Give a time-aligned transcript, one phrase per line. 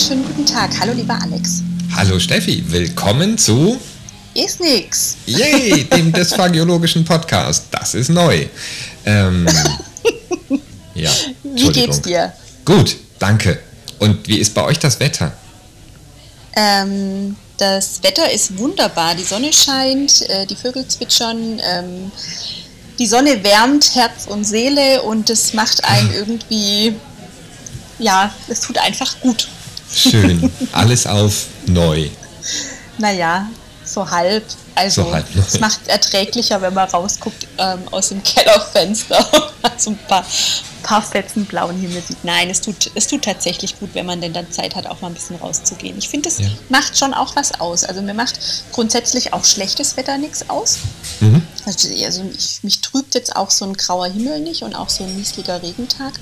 [0.00, 0.70] Wunderschönen guten Tag.
[0.80, 1.62] Hallo, lieber Alex.
[1.94, 3.78] Hallo Steffi, willkommen zu
[4.32, 5.16] Ist nix.
[5.26, 7.64] Yay, dem dysphagiologischen Podcast.
[7.70, 8.46] Das ist neu.
[9.04, 9.46] Ähm,
[10.94, 11.10] ja,
[11.42, 12.32] Wie geht's dir?
[12.64, 13.58] Gut, danke.
[13.98, 15.34] Und wie ist bei euch das Wetter?
[16.56, 19.14] Ähm, das Wetter ist wunderbar.
[19.14, 22.10] Die Sonne scheint, äh, die Vögel zwitschern, ähm,
[22.98, 26.94] die Sonne wärmt Herz und Seele und es macht einen irgendwie,
[27.98, 29.46] ja, es tut einfach gut.
[29.94, 32.08] Schön, alles auf neu.
[32.98, 33.46] Naja,
[33.84, 34.44] so halb.
[34.74, 39.26] Also So halb, es macht erträglicher, wenn man rausguckt ähm, aus dem Kellerfenster.
[39.76, 40.24] so ein paar,
[40.82, 42.22] paar Fetzen blauen Himmel sieht.
[42.24, 45.08] Nein, es tut, es tut tatsächlich gut, wenn man denn dann Zeit hat, auch mal
[45.08, 45.98] ein bisschen rauszugehen.
[45.98, 46.46] Ich finde, es Ja.
[46.68, 47.84] macht schon auch was aus.
[47.84, 48.38] Also mir macht
[48.72, 50.78] grundsätzlich auch schlechtes Wetter nichts aus.
[51.18, 51.42] Mhm.
[51.66, 55.02] Also, also ich, mich trübt jetzt auch so ein grauer Himmel nicht und auch so
[55.04, 56.12] ein niesliger Regentag.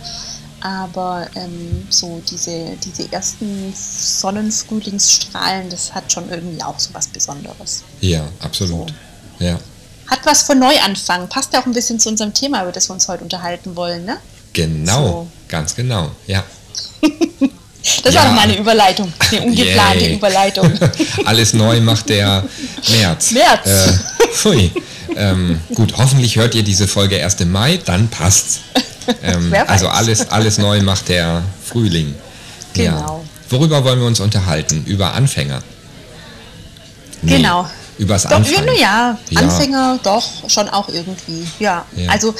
[0.60, 7.84] Aber ähm, so diese, diese ersten Sonnenfrühlingsstrahlen, das hat schon irgendwie auch so was Besonderes.
[8.00, 8.92] Ja, absolut.
[9.38, 9.58] Ja,
[10.08, 11.28] Hat was von Neuanfang.
[11.28, 14.04] Passt ja auch ein bisschen zu unserem Thema, über das wir uns heute unterhalten wollen,
[14.04, 14.18] ne?
[14.52, 15.28] genau, So.
[15.48, 16.10] ganz genau.
[16.26, 16.42] Ja.
[18.02, 18.20] Das Ja.
[18.20, 20.14] war doch mal eine Überleitung, eine ungeplante Yay.
[20.16, 20.70] Überleitung.
[21.24, 22.44] Alles neu macht der
[22.90, 23.30] März.
[23.30, 23.66] März.
[23.66, 23.92] Äh,
[24.32, 24.72] pfui.
[25.16, 28.58] Ähm, gut, hoffentlich hört ihr diese Folge erst im Mai, dann passt's.
[29.22, 32.14] Ähm, also alles, alles neu macht der Frühling.
[32.74, 33.18] Genau.
[33.18, 33.20] Ja.
[33.50, 34.84] Worüber wollen wir uns unterhalten?
[34.86, 35.62] Über Anfänger?
[37.22, 37.68] Nee, Genau.
[37.98, 38.68] Übers Doch, Anfangen.
[38.78, 39.40] ja, ja.
[39.40, 41.46] Anfänger doch schon auch irgendwie.
[41.58, 42.10] Ja, Ja.
[42.10, 42.32] also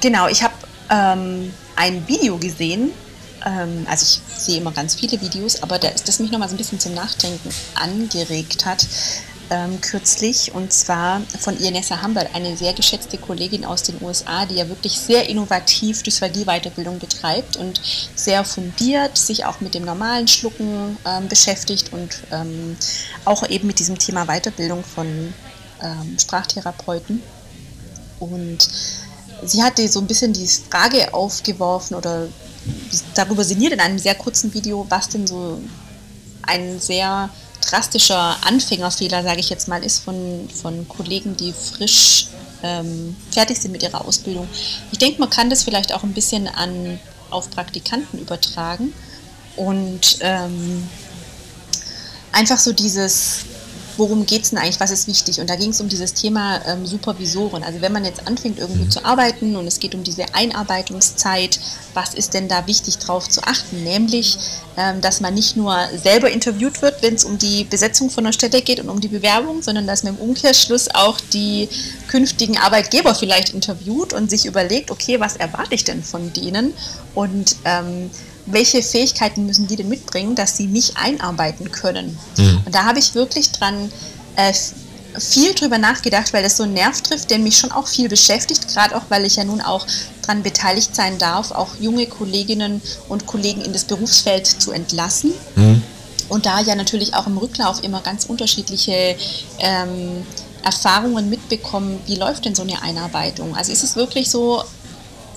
[0.00, 0.54] genau, ich habe
[0.88, 2.90] ähm, ein Video gesehen.
[3.46, 6.58] Ähm, also ich sehe immer ganz viele Videos, aber das, das mich nochmal so ein
[6.58, 8.84] bisschen zum Nachdenken angeregt hat
[9.50, 10.54] ähm, kürzlich.
[10.54, 14.98] Und zwar von Ianessa Humbert, eine sehr geschätzte Kollegin aus den USA, die ja wirklich
[14.98, 17.80] sehr innovativ Dysphagie-Weiterbildung betreibt und
[18.14, 22.76] sehr fundiert sich auch mit dem normalen Schlucken ähm, beschäftigt und ähm,
[23.24, 25.34] auch eben mit diesem Thema Weiterbildung von
[25.82, 27.22] ähm, Sprachtherapeuten.
[28.20, 28.68] Und
[29.42, 32.28] sie hatte so ein bisschen die Frage aufgeworfen oder
[33.14, 35.60] darüber sinniert in einem sehr kurzen Video, was denn so
[36.42, 37.30] ein sehr
[37.60, 42.28] drastischer Anfängerfehler, sage ich jetzt mal, ist von, von Kollegen, die frisch
[42.62, 44.48] ähm, fertig sind mit ihrer Ausbildung.
[44.92, 46.98] Ich denke, man kann das vielleicht auch ein bisschen an,
[47.30, 48.92] auf Praktikanten übertragen
[49.56, 50.88] und ähm,
[52.32, 53.44] einfach so dieses,
[54.00, 55.40] worum geht es denn eigentlich, was ist wichtig?
[55.40, 57.62] Und da ging es um dieses Thema ähm, Supervisoren.
[57.62, 61.60] Also wenn man jetzt anfängt irgendwo zu arbeiten und es geht um diese Einarbeitungszeit,
[61.92, 63.84] was ist denn da wichtig drauf zu achten?
[63.84, 64.38] Nämlich,
[64.78, 68.32] ähm, dass man nicht nur selber interviewt wird, wenn es um die Besetzung von einer
[68.32, 71.68] Stelle geht und um die Bewerbung, sondern dass man im Umkehrschluss auch die
[72.08, 76.72] künftigen Arbeitgeber vielleicht interviewt und sich überlegt, okay, was erwarte ich denn von denen?
[77.14, 78.10] Und ähm,
[78.52, 82.18] welche Fähigkeiten müssen die denn mitbringen, dass sie mich einarbeiten können?
[82.36, 82.62] Mhm.
[82.64, 83.90] Und da habe ich wirklich dran
[84.36, 84.52] äh,
[85.18, 88.68] viel drüber nachgedacht, weil das so einen Nerv trifft, der mich schon auch viel beschäftigt,
[88.68, 89.86] gerade auch, weil ich ja nun auch
[90.22, 95.32] daran beteiligt sein darf, auch junge Kolleginnen und Kollegen in das Berufsfeld zu entlassen.
[95.54, 95.82] Hm?
[96.28, 99.16] Und da ja natürlich auch im Rücklauf immer ganz unterschiedliche
[99.58, 100.24] ähm,
[100.62, 103.56] Erfahrungen mitbekommen, wie läuft denn so eine Einarbeitung?
[103.56, 104.62] Also ist es wirklich so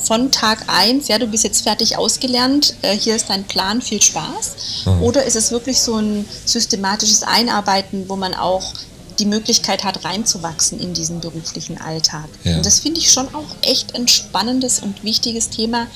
[0.03, 4.01] von Tag 1, ja, du bist jetzt fertig ausgelernt, äh, hier ist dein Plan, viel
[4.01, 4.85] Spaß?
[4.85, 5.01] Mhm.
[5.01, 8.73] Oder ist es wirklich so ein systematisches Einarbeiten, wo man auch
[9.19, 12.27] die Möglichkeit hat, reinzuwachsen in diesen beruflichen Alltag?
[12.43, 12.57] Ja.
[12.57, 15.87] Und das finde ich schon auch echt ein spannendes und wichtiges Thema,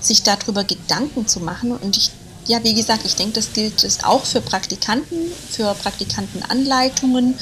[0.00, 1.72] sich darüber Gedanken zu machen.
[1.72, 2.10] Und ich,
[2.46, 5.18] ja, wie gesagt, ich denke, das gilt es auch für Praktikanten,
[5.50, 7.38] für Praktikantenanleitungen.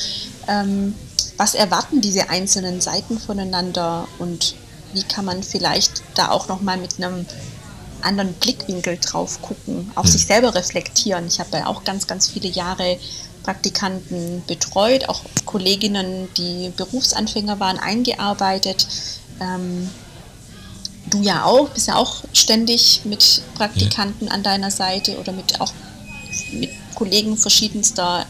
[0.49, 0.95] Ähm,
[1.37, 4.55] was erwarten diese einzelnen Seiten voneinander und
[4.93, 7.27] wie kann man vielleicht da auch nochmal mit einem
[8.03, 11.27] anderen Blickwinkel drauf gucken, auch sich selber reflektieren.
[11.27, 12.99] Ich habe ja auch ganz, ganz viele Jahre
[13.43, 18.87] Praktikanten betreut, auch Kolleginnen, die Berufsanfänger waren, eingearbeitet.
[19.41, 19.91] Ähm,
[21.11, 25.73] du ja auch, bist ja auch ständig mit Praktikanten an deiner Seite oder mit auch
[26.53, 28.27] mit Kollegen verschiedenster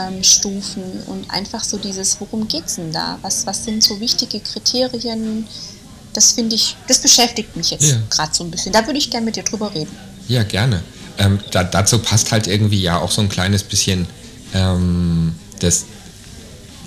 [0.00, 3.18] Erfahrungsstufen und einfach so dieses, worum geht's denn da?
[3.22, 5.46] Was, was sind so wichtige Kriterien?
[6.12, 7.98] Das finde ich, das beschäftigt mich jetzt Ja.
[8.10, 8.72] gerade so ein bisschen.
[8.72, 9.94] Da würde ich gerne mit dir drüber reden.
[10.28, 10.82] Ja, gerne.
[11.18, 14.06] Ähm, da, dazu passt halt irgendwie ja auch so ein kleines bisschen
[14.54, 15.84] ähm, das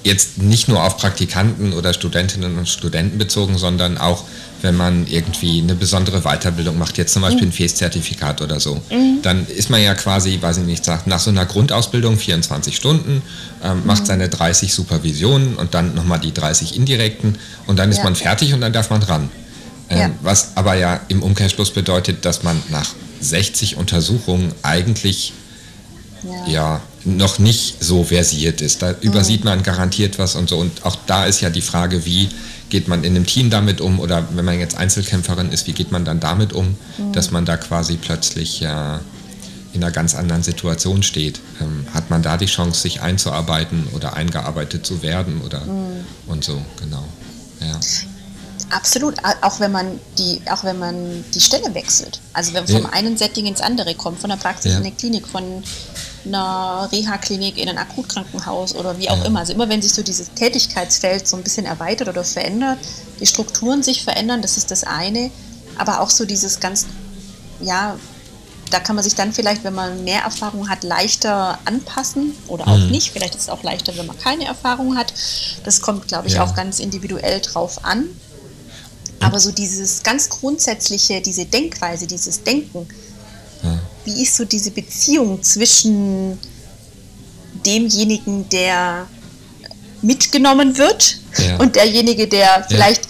[0.04, 4.26] jetzt nicht nur auf Praktikanten oder Studentinnen und Studenten bezogen, sondern auch,
[4.64, 8.82] wenn man irgendwie eine besondere Weiterbildung macht, jetzt zum Beispiel ein FES-Zertifikat oder so,
[9.22, 13.22] dann ist man ja quasi, weiß ich nicht, sagt, nach so einer Grundausbildung 24 Stunden,
[13.64, 17.38] ähm, macht seine 30 Supervisionen und dann nochmal die 30 indirekten
[17.68, 18.04] und dann ist Ja.
[18.06, 19.30] man fertig und dann darf man ran.
[19.90, 20.10] Ähm, Ja.
[20.22, 22.90] Was aber ja im Umkehrschluss bedeutet, dass man nach
[23.20, 25.34] 60 Untersuchungen eigentlich
[26.24, 26.48] ja.
[26.54, 26.82] ja.
[27.04, 28.82] noch nicht so versiert ist.
[28.82, 30.58] Da übersieht man garantiert was und so.
[30.58, 32.30] Und auch da ist ja die Frage, wie
[32.74, 35.92] geht man in einem Team damit um oder wenn man jetzt Einzelkämpferin ist, wie geht
[35.92, 37.14] man dann damit um, mhm.
[37.14, 39.00] dass man da quasi plötzlich ja
[39.74, 41.40] in einer ganz anderen Situation steht.
[41.62, 46.04] Ähm, hat man da die Chance, sich einzuarbeiten oder eingearbeitet zu werden oder mhm.
[46.26, 47.04] und so, genau.
[47.62, 47.80] Ja.
[48.72, 52.22] Absolut, auch wenn man die, auch wenn man die Stelle wechselt.
[52.34, 54.80] Also wenn man vom einen Setting ins andere kommt, von der Praxis ja.
[54.80, 55.44] in eine Klinik, von
[56.26, 59.26] einer Reha-Klinik in ein Akutkrankenhaus oder wie auch ja.
[59.26, 59.40] immer.
[59.40, 62.80] Also immer wenn sich so dieses Tätigkeitsfeld so ein bisschen erweitert oder verändert,
[63.20, 65.32] die Strukturen sich verändern, das ist das eine.
[65.78, 66.86] Aber auch so dieses ganz,
[67.62, 67.98] ja,
[68.70, 72.78] da kann man sich dann vielleicht, wenn man mehr Erfahrung hat, leichter anpassen oder auch
[72.78, 72.90] mhm.
[72.90, 73.12] nicht.
[73.12, 75.14] Vielleicht ist es auch leichter, wenn man keine Erfahrung hat.
[75.64, 76.44] Das kommt, glaube ich, ja.
[76.44, 78.06] auch ganz individuell drauf an.
[79.20, 82.88] Aber so dieses ganz grundsätzliche, diese Denkweise, dieses Denken.
[84.06, 86.38] Wie ist so diese Beziehung zwischen
[87.66, 89.08] demjenigen, der
[90.02, 91.58] mitgenommen wird ja.
[91.58, 93.08] und derjenige, der vielleicht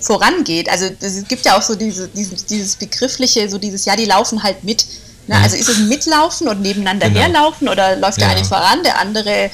[0.00, 0.68] vorangeht.
[0.68, 4.42] Also es gibt ja auch so diese, dieses, dieses begriffliche, so dieses, ja, die laufen
[4.42, 4.86] halt mit.
[5.26, 5.36] Ne?
[5.36, 7.20] Also ist es ein Mitlaufen und nebeneinander genau.
[7.20, 9.50] herlaufen oder läuft der eine voran, der andere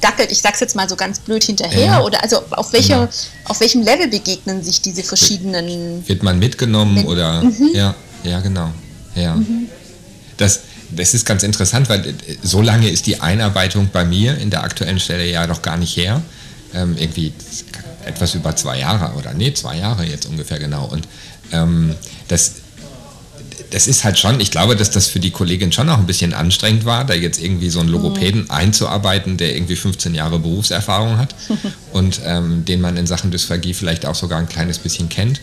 [0.00, 1.86] dackelt, ich sag's jetzt mal so ganz blöd hinterher?
[1.86, 2.02] Ja.
[2.02, 3.10] Oder also auf, welcher, genau.
[3.46, 6.06] auf welchem Level begegnen sich diese verschiedenen.
[6.06, 7.70] Wird man mitgenommen mit, oder mhm.
[7.72, 8.70] ja, ja, genau.
[9.14, 9.34] Ja.
[9.34, 9.68] Mhm.
[10.38, 14.50] Das, das ist ganz interessant, weil äh, so lange ist die Einarbeitung bei mir in
[14.50, 16.22] der aktuellen Stelle ja noch gar nicht her.
[16.74, 17.32] Ähm, irgendwie
[18.04, 20.86] etwas über zwei Jahre oder nee, zwei Jahre jetzt ungefähr genau.
[20.86, 21.06] Und
[21.52, 21.94] ähm,
[22.28, 22.54] das
[23.70, 26.32] das ist halt schon, ich glaube, dass das für die Kollegin schon auch ein bisschen
[26.32, 28.50] anstrengend war, da jetzt irgendwie so einen Logopäden mhm.
[28.50, 31.34] einzuarbeiten, der irgendwie 15 Jahre Berufserfahrung hat
[31.92, 35.40] und ähm, den man in Sachen Dysphagie vielleicht auch sogar ein kleines bisschen kennt.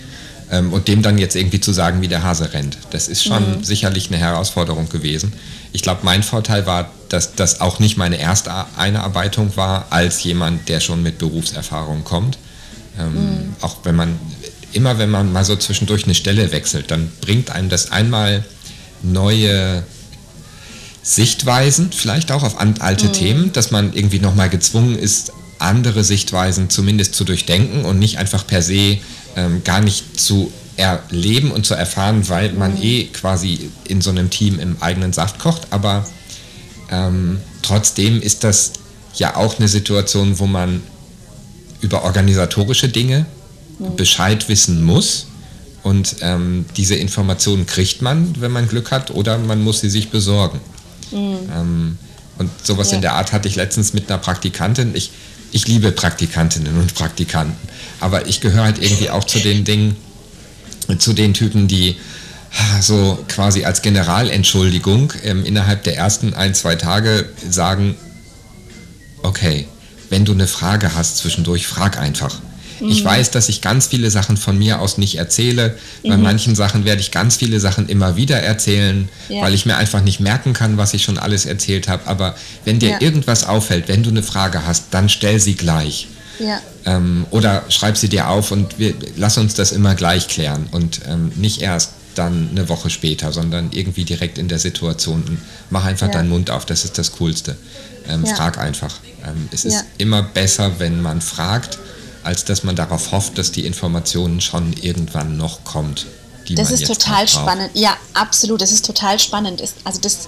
[0.52, 2.78] Ähm, und dem dann jetzt irgendwie zu sagen, wie der Hase rennt.
[2.92, 3.64] Das ist schon mhm.
[3.64, 5.34] sicherlich eine Herausforderung gewesen.
[5.72, 10.70] Ich glaube, mein Vorteil war, dass das auch nicht meine erste Einarbeitung war, als jemand,
[10.70, 12.38] der schon mit Berufserfahrung kommt.
[13.00, 13.56] Ähm, mhm.
[13.62, 14.20] Auch wenn man
[14.76, 18.44] immer wenn man mal so zwischendurch eine Stelle wechselt, dann bringt einem das einmal
[19.02, 19.84] neue
[21.02, 23.14] Sichtweisen, vielleicht auch auf alte mhm.
[23.14, 28.46] Themen, dass man irgendwie nochmal gezwungen ist, andere Sichtweisen zumindest zu durchdenken und nicht einfach
[28.46, 28.98] per se
[29.36, 32.82] ähm, gar nicht zu erleben und zu erfahren, weil man mhm.
[32.82, 35.68] eh quasi in so einem Team im eigenen Saft kocht.
[35.72, 36.06] Aber
[36.92, 38.74] ähm, trotzdem ist das
[39.16, 40.82] ja auch eine Situation, wo man
[41.82, 43.26] über organisatorische Dinge
[43.96, 45.28] Bescheid wissen muss.
[45.84, 50.10] Und ähm, diese Informationen kriegt man, wenn man Glück hat, oder man muss sie sich
[50.10, 50.60] besorgen.
[51.12, 51.38] Mhm.
[51.54, 51.98] Ähm,
[52.38, 52.96] und sowas ja.
[52.96, 54.96] in der Art hatte ich letztens mit einer Praktikantin.
[54.96, 55.12] Ich,
[55.52, 57.56] ich liebe Praktikantinnen und Praktikanten,
[58.00, 59.96] aber ich gehöre halt irgendwie auch zu den Dingen,
[61.00, 61.98] zu den Typen, die
[62.82, 67.96] so quasi als Generalentschuldigung ähm, innerhalb der ersten ein, zwei Tage sagen,
[69.24, 69.68] okay,
[70.10, 72.40] wenn du eine Frage hast zwischendurch, frag einfach.
[72.80, 72.90] Mhm.
[72.90, 75.78] Ich weiß, dass ich ganz viele Sachen von mir aus nicht erzähle.
[76.04, 76.10] Mhm.
[76.10, 79.42] Bei manchen Sachen werde ich ganz viele Sachen immer wieder erzählen, ja.
[79.42, 82.08] weil ich mir einfach nicht merken kann, was ich schon alles erzählt habe.
[82.08, 83.02] Aber wenn dir ja.
[83.02, 86.08] irgendwas auffällt, wenn du eine Frage hast, dann stell sie gleich.
[86.40, 86.62] Ja.
[86.86, 91.02] Ähm, oder schreib sie dir auf und wir, lass uns das immer gleich klären und
[91.08, 95.38] ähm, nicht erst dann eine Woche später, sondern irgendwie direkt in der Situation.
[95.70, 96.14] Mach einfach ja.
[96.14, 97.56] deinen Mund auf, das ist das Coolste.
[98.08, 98.36] Ähm, ja.
[98.36, 98.96] Frag einfach.
[99.26, 101.78] Ähm, es ist immer besser, wenn man fragt,
[102.26, 106.08] als dass man darauf hofft, dass die Information schon irgendwann noch kommt.
[106.50, 107.70] das ist total spannend.
[107.76, 108.62] Ja, absolut.
[108.62, 109.64] Das ist total spannend.
[109.84, 110.28] Also das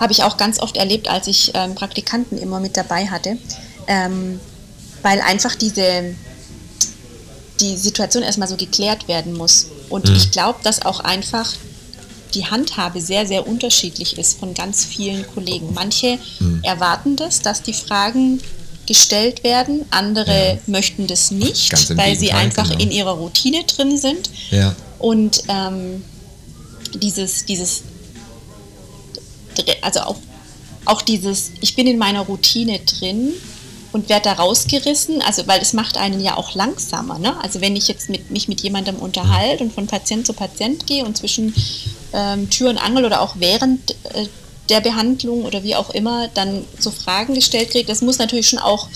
[0.00, 3.36] habe ich auch ganz oft erlebt, als ich ähm, Praktikanten immer mit dabei hatte,
[3.86, 4.40] ähm,
[5.02, 6.14] weil einfach diese
[7.60, 9.66] die Situation erstmal so geklärt werden muss.
[9.88, 10.16] Und mhm.
[10.16, 11.52] ich glaube, dass auch einfach
[12.34, 15.72] die Handhabe sehr, sehr unterschiedlich ist von ganz vielen Kollegen.
[15.72, 16.60] Manche mhm.
[16.62, 18.40] erwarten das, dass die Fragen
[18.86, 19.84] gestellt werden.
[19.90, 20.58] Andere ja.
[20.66, 22.82] möchten das nicht, weil sie einfach genau.
[22.82, 24.30] in ihrer Routine drin sind.
[24.50, 24.74] Ja.
[24.98, 26.04] Und ähm,
[26.94, 27.82] dieses, dieses,
[29.82, 30.16] also auch,
[30.84, 33.32] auch dieses, ich bin in meiner Routine drin
[33.92, 37.18] und werde da rausgerissen, also weil das macht einen ja auch langsamer.
[37.18, 37.40] Ne?
[37.42, 41.04] Also wenn ich jetzt mit, mich mit jemandem unterhalte und von Patient zu Patient gehe
[41.04, 41.54] und zwischen
[42.12, 44.26] ähm, Tür und Angel oder auch während äh,
[44.68, 47.88] der Behandlung oder wie auch immer dann so Fragen gestellt kriegt.
[47.88, 48.88] Das muss natürlich schon auch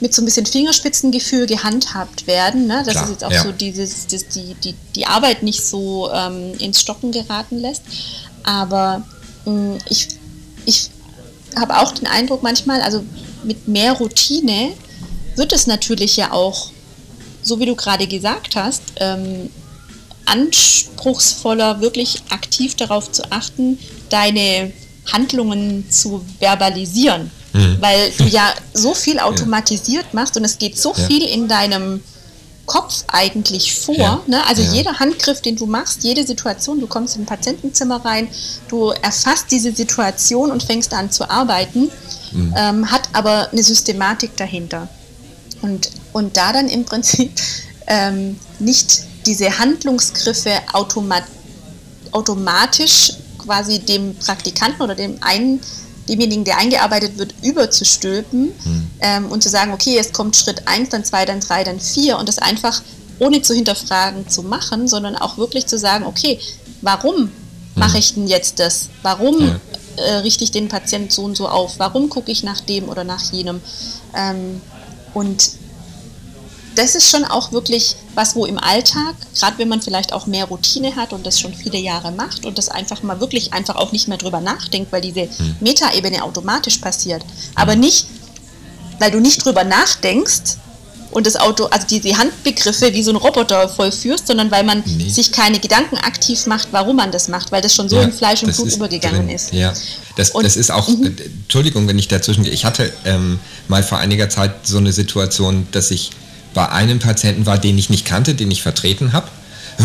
[0.00, 2.82] mit so ein bisschen Fingerspitzengefühl gehandhabt werden, ne?
[2.84, 3.42] dass Klar, es jetzt auch ja.
[3.42, 7.82] so dieses, das, die, die, die Arbeit nicht so ähm, ins Stocken geraten lässt.
[8.42, 9.02] Aber
[9.46, 10.08] mh, mm, ich,
[10.66, 10.90] ich
[11.56, 13.04] habe auch den Eindruck manchmal, also
[13.42, 14.72] mit mehr Routine
[15.36, 16.70] wird es natürlich ja auch,
[17.42, 19.50] so wie du gerade gesagt hast, ähm,
[20.26, 23.78] anspruchsvoller, wirklich aktiv darauf zu achten,
[24.10, 24.72] deine
[25.12, 27.30] Handlungen zu verbalisieren.
[27.52, 27.76] Mhm.
[27.80, 32.00] Weil du ja so viel automatisiert machst und es geht so viel in deinem
[32.66, 33.94] Kopf eigentlich vor.
[33.96, 34.20] Ja.
[34.26, 34.44] Ne?
[34.46, 34.72] Also ja.
[34.72, 38.28] jeder Handgriff, den du machst, jede Situation, du kommst in ein Patientenzimmer rein,
[38.68, 41.90] du erfasst diese Situation und fängst an zu arbeiten,
[42.32, 42.54] mhm.
[42.56, 44.88] ähm, hat aber eine Systematik dahinter.
[45.62, 47.32] Und, und da dann im Prinzip
[47.86, 51.24] ähm, nicht diese Handlungsgriffe automat
[52.12, 53.12] automatisch
[53.46, 55.60] quasi dem Praktikanten oder dem einen
[56.08, 58.90] demjenigen, der eingearbeitet wird, überzustülpen mhm.
[59.00, 62.18] ähm, und zu sagen, okay, jetzt kommt Schritt 1, dann 2, dann 3, dann 4
[62.18, 62.82] und das einfach
[63.18, 66.38] ohne zu hinterfragen zu machen, sondern auch wirklich zu sagen, okay,
[66.82, 67.30] warum mhm.
[67.74, 68.88] mache ich denn jetzt das?
[69.02, 69.60] Warum ja.
[69.96, 71.78] äh, richte ich den Patienten so und so auf?
[71.78, 73.60] Warum gucke ich nach dem oder nach jenem?
[74.14, 74.60] Ähm,
[75.14, 75.52] und
[76.78, 80.44] das ist schon auch wirklich was, wo im Alltag, gerade wenn man vielleicht auch mehr
[80.44, 83.92] Routine hat und das schon viele Jahre macht und das einfach mal wirklich einfach auch
[83.92, 85.56] nicht mehr drüber nachdenkt, weil diese hm.
[85.60, 87.24] Metaebene automatisch passiert.
[87.54, 87.80] Aber hm.
[87.80, 88.06] nicht,
[88.98, 90.58] weil du nicht drüber nachdenkst
[91.10, 94.82] und das Auto, also die, die Handbegriffe wie so ein Roboter vollführst, sondern weil man
[94.84, 95.08] nee.
[95.08, 98.12] sich keine Gedanken aktiv macht, warum man das macht, weil das schon so ja, in
[98.12, 99.34] Fleisch und Blut übergegangen drin.
[99.34, 99.52] ist.
[99.52, 99.72] Ja,
[100.16, 100.88] das, und, das ist auch.
[100.88, 104.92] Äh, Entschuldigung, wenn ich dazwischen gehe, ich hatte ähm, mal vor einiger Zeit so eine
[104.92, 106.10] Situation, dass ich
[106.56, 109.28] bei einem Patienten war, den ich nicht kannte, den ich vertreten habe.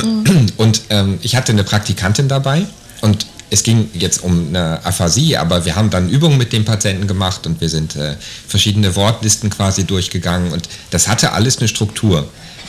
[0.01, 0.47] Mhm.
[0.55, 2.65] Und ähm, ich hatte eine Praktikantin dabei
[3.01, 7.07] und es ging jetzt um eine Aphasie, aber wir haben dann Übungen mit dem Patienten
[7.07, 8.15] gemacht und wir sind äh,
[8.47, 12.21] verschiedene Wortlisten quasi durchgegangen und das hatte alles eine Struktur.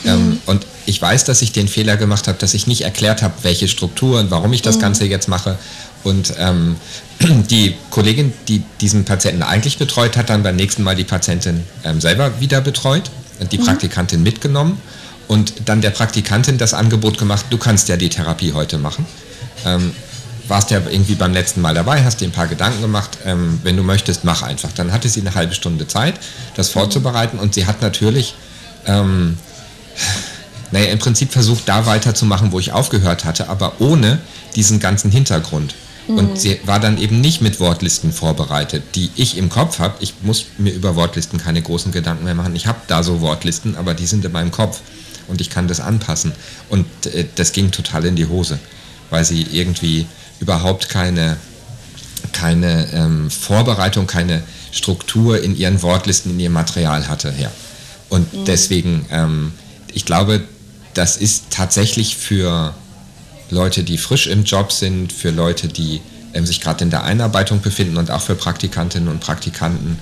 [0.02, 0.10] Mhm.
[0.10, 3.34] Ähm, und ich weiß, dass ich den Fehler gemacht habe, dass ich nicht erklärt habe,
[3.42, 4.80] welche Struktur und warum ich das mhm.
[4.80, 5.58] Ganze jetzt mache.
[6.02, 6.74] Und ähm,
[7.20, 12.00] die Kollegin, die diesen Patienten eigentlich betreut hat, dann beim nächsten Mal die Patientin ähm,
[12.00, 13.12] selber wieder betreut
[13.50, 13.64] die mhm.
[13.64, 14.80] Praktikantin mitgenommen
[15.28, 19.06] und dann der Praktikantin das Angebot gemacht, du kannst ja die Therapie heute machen.
[19.64, 19.92] Ähm,
[20.48, 23.76] warst ja irgendwie beim letzten Mal dabei, hast dir ein paar Gedanken gemacht, ähm, wenn
[23.76, 24.72] du möchtest, mach einfach.
[24.72, 26.14] Dann hatte sie eine halbe Stunde Zeit,
[26.56, 26.80] das mhm.
[26.80, 28.34] vorzubereiten und sie hat natürlich,
[28.86, 29.38] ähm,
[30.72, 34.18] naja, im Prinzip versucht, da weiterzumachen, wo ich aufgehört hatte, aber ohne
[34.56, 35.74] diesen ganzen Hintergrund.
[36.08, 36.36] Und mhm.
[36.36, 39.94] sie war dann eben nicht mit Wortlisten vorbereitet, die ich im Kopf habe.
[40.00, 42.56] Ich muss mir über Wortlisten keine großen Gedanken mehr machen.
[42.56, 44.80] Ich habe da so Wortlisten, aber die sind in meinem Kopf
[45.28, 46.32] und ich kann das anpassen.
[46.68, 48.58] Und äh, das ging total in die Hose,
[49.10, 50.06] weil sie irgendwie
[50.40, 51.36] überhaupt keine,
[52.32, 54.42] keine ähm, Vorbereitung, keine
[54.72, 57.32] Struktur in ihren Wortlisten, in ihrem Material hatte.
[57.38, 57.52] Ja.
[58.08, 58.44] Und mhm.
[58.44, 59.52] deswegen, ähm,
[59.94, 60.42] ich glaube,
[60.94, 62.74] das ist tatsächlich für
[63.52, 66.00] Leute, die frisch im Job sind, für Leute, die
[66.34, 69.98] ähm, sich gerade in der Einarbeitung befinden und auch für Praktikantinnen und Praktikanten.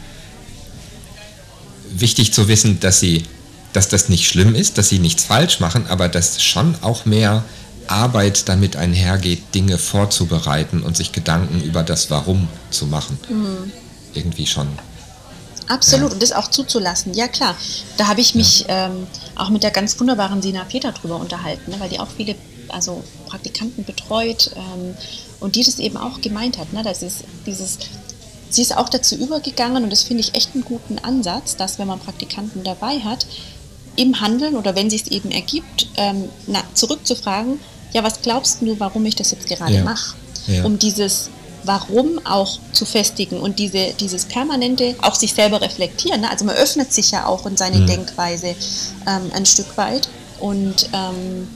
[1.90, 3.24] Wichtig zu wissen, dass sie,
[3.72, 7.44] dass das nicht schlimm ist, dass sie nichts falsch machen, aber dass schon auch mehr
[7.88, 13.18] Arbeit damit einhergeht, Dinge vorzubereiten und sich Gedanken über das Warum zu machen.
[13.28, 13.72] Mhm.
[14.14, 14.68] Irgendwie schon.
[15.66, 16.14] Absolut, ja.
[16.14, 17.14] und das auch zuzulassen.
[17.14, 17.56] Ja klar,
[17.96, 18.86] da habe ich mich ja.
[18.86, 22.34] ähm, auch mit der ganz wunderbaren Sina Peter drüber unterhalten, ne, weil die auch viele
[22.72, 24.94] also Praktikanten betreut ähm,
[25.40, 26.72] und die das eben auch gemeint hat.
[26.72, 26.82] Ne?
[26.82, 27.78] Das ist dieses,
[28.50, 31.86] sie ist auch dazu übergegangen und das finde ich echt einen guten Ansatz, dass wenn
[31.86, 33.26] man Praktikanten dabei hat,
[33.96, 37.58] im Handeln oder wenn sich es eben ergibt, ähm, na, zurückzufragen,
[37.92, 39.84] ja, was glaubst du, warum ich das jetzt gerade ja.
[39.84, 40.16] mache?
[40.46, 40.64] Ja.
[40.64, 41.30] Um dieses
[41.62, 46.22] Warum auch zu festigen und diese, dieses permanente, auch sich selber reflektieren.
[46.22, 46.30] Ne?
[46.30, 47.86] Also man öffnet sich ja auch in seine mhm.
[47.86, 48.54] Denkweise
[49.06, 50.08] ähm, ein Stück weit
[50.38, 51.48] und ähm,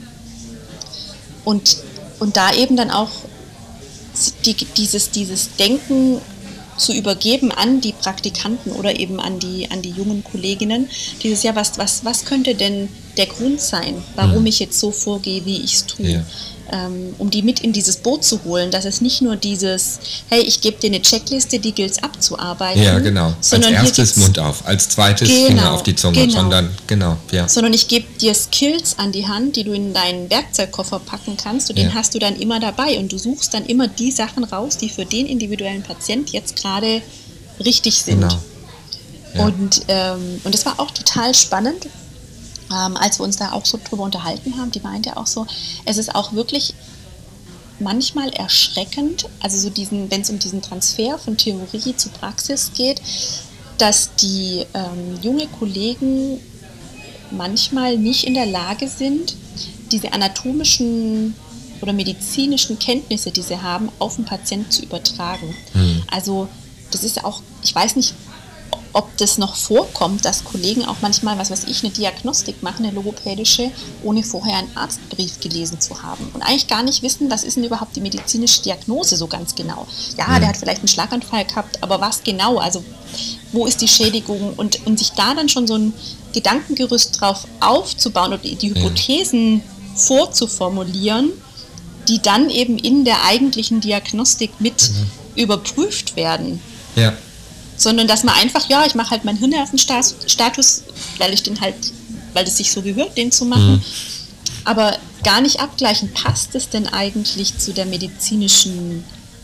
[1.45, 1.77] und,
[2.19, 3.09] und da eben dann auch
[4.45, 6.19] die, dieses, dieses Denken
[6.77, 10.89] zu übergeben an die Praktikanten oder eben an die, an die jungen Kolleginnen.
[11.23, 14.47] Dieses ja, was, was, was könnte denn der Grund sein, warum mhm.
[14.47, 16.07] ich jetzt so vorgehe, wie ich es tue?
[16.07, 16.25] Ja
[17.17, 20.61] um die mit in dieses Boot zu holen, dass es nicht nur dieses, hey, ich
[20.61, 22.81] gebe dir eine Checkliste, die gilt es abzuarbeiten.
[22.81, 23.33] Ja, genau.
[23.39, 26.33] Sondern als erstes Mund auf, als zweites genau, Finger auf die Zunge, genau.
[26.33, 27.47] sondern genau, ja.
[27.47, 31.69] Sondern ich gebe dir Skills an die Hand, die du in deinen Werkzeugkoffer packen kannst
[31.69, 31.85] und ja.
[31.85, 34.89] den hast du dann immer dabei und du suchst dann immer die Sachen raus, die
[34.89, 37.01] für den individuellen Patient jetzt gerade
[37.63, 38.21] richtig sind.
[38.21, 38.39] Genau.
[39.35, 39.45] Ja.
[39.45, 41.87] Und, ähm, und das war auch total spannend,
[42.71, 45.45] ähm, als wir uns da auch so drüber unterhalten haben, die meinte auch so,
[45.85, 46.73] es ist auch wirklich
[47.79, 53.01] manchmal erschreckend, also so diesen, wenn es um diesen Transfer von Theorie zu Praxis geht,
[53.77, 56.39] dass die ähm, junge Kollegen
[57.31, 59.35] manchmal nicht in der Lage sind,
[59.91, 61.35] diese anatomischen
[61.81, 65.53] oder medizinischen Kenntnisse, die sie haben, auf den Patienten zu übertragen.
[65.73, 66.03] Mhm.
[66.09, 66.47] Also
[66.91, 68.13] das ist auch, ich weiß nicht,
[68.95, 72.95] ob das noch vorkommt, dass Kollegen auch manchmal, was weiß ich, eine Diagnostik machen, eine
[72.95, 73.69] logopädische,
[74.03, 77.65] ohne vorher einen Arztbrief gelesen zu haben und eigentlich gar nicht wissen, was ist denn
[77.65, 79.85] überhaupt die medizinische Diagnose so ganz genau.
[80.17, 80.39] Ja, mhm.
[80.39, 82.57] der hat vielleicht einen Schlaganfall gehabt, aber was genau?
[82.57, 82.85] Also
[83.51, 84.53] wo ist die Schädigung?
[84.55, 85.93] Und, und sich da dann schon so ein
[86.33, 89.63] Gedankengerüst drauf aufzubauen und die, Hypothesen ja.
[89.95, 91.31] vorzuformulieren,
[92.07, 95.41] die dann eben in der eigentlichen Diagnostik mit mhm.
[95.41, 96.61] überprüft werden.
[96.95, 97.11] Ja
[97.77, 100.83] sondern dass man einfach, ja, ich mache halt meinen Hirnervenstatus,
[101.17, 101.75] weil ich den halt,
[102.33, 103.81] weil es sich so gehört, den zu machen, mhm.
[104.63, 109.03] aber gar nicht abgleichen, passt es denn eigentlich zu der medizinischen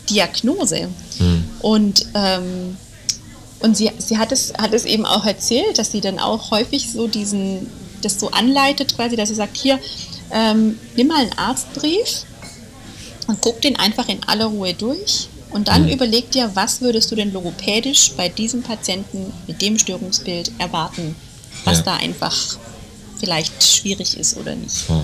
[0.09, 0.89] Diagnose?
[1.19, 1.43] Mhm.
[1.59, 2.77] Und, ähm,
[3.59, 6.91] und sie, sie hat, es, hat es eben auch erzählt, dass sie dann auch häufig
[6.91, 7.67] so diesen,
[8.01, 9.79] das so anleitet quasi, dass sie sagt, hier,
[10.31, 12.23] ähm, nimm mal einen Arztbrief
[13.27, 15.89] und guck den einfach in aller Ruhe durch und dann mhm.
[15.89, 21.15] überleg dir, was würdest du denn logopädisch bei diesem Patienten mit dem Störungsbild erwarten,
[21.65, 21.83] was ja.
[21.83, 22.57] da einfach
[23.19, 24.77] vielleicht schwierig ist oder nicht.
[24.89, 25.03] Oh.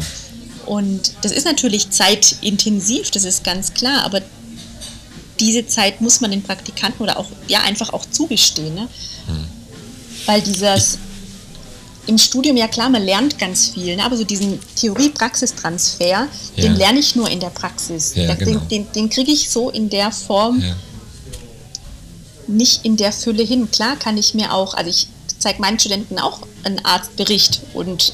[0.66, 4.22] Und das ist natürlich zeitintensiv, das ist ganz klar, aber
[5.40, 8.88] diese Zeit muss man den Praktikanten oder auch ja einfach auch zugestehen, ne?
[9.28, 9.48] Mhm.
[10.26, 10.98] weil dieses
[12.08, 14.04] im Studium, ja klar, man lernt ganz viel, ne?
[14.04, 16.28] aber so diesen Theorie-Praxistransfer, ja.
[16.58, 18.14] den lerne ich nur in der Praxis.
[18.16, 18.60] Ja, genau.
[18.60, 20.76] Den, den, den kriege ich so in der Form ja.
[22.48, 23.70] nicht in der Fülle hin.
[23.72, 28.14] Klar kann ich mir auch, also ich zeige meinen Studenten auch einen Arztbericht und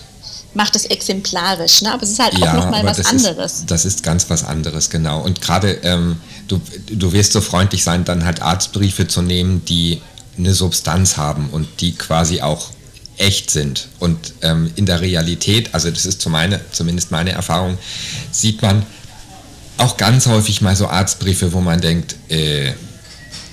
[0.54, 1.94] mache das exemplarisch, ne?
[1.94, 3.60] aber es ist halt auch nochmal was anderes.
[3.60, 5.22] Ist, das ist ganz was anderes, genau.
[5.22, 10.02] Und gerade ähm, du, du wirst so freundlich sein, dann halt Arztbriefe zu nehmen, die
[10.38, 12.70] eine Substanz haben und die quasi auch
[13.18, 13.88] echt sind.
[14.00, 17.78] Und ähm, in der Realität, also das ist meine, zumindest meine Erfahrung,
[18.32, 18.86] sieht man
[19.78, 22.74] auch ganz häufig mal so Arztbriefe, wo man denkt, äh,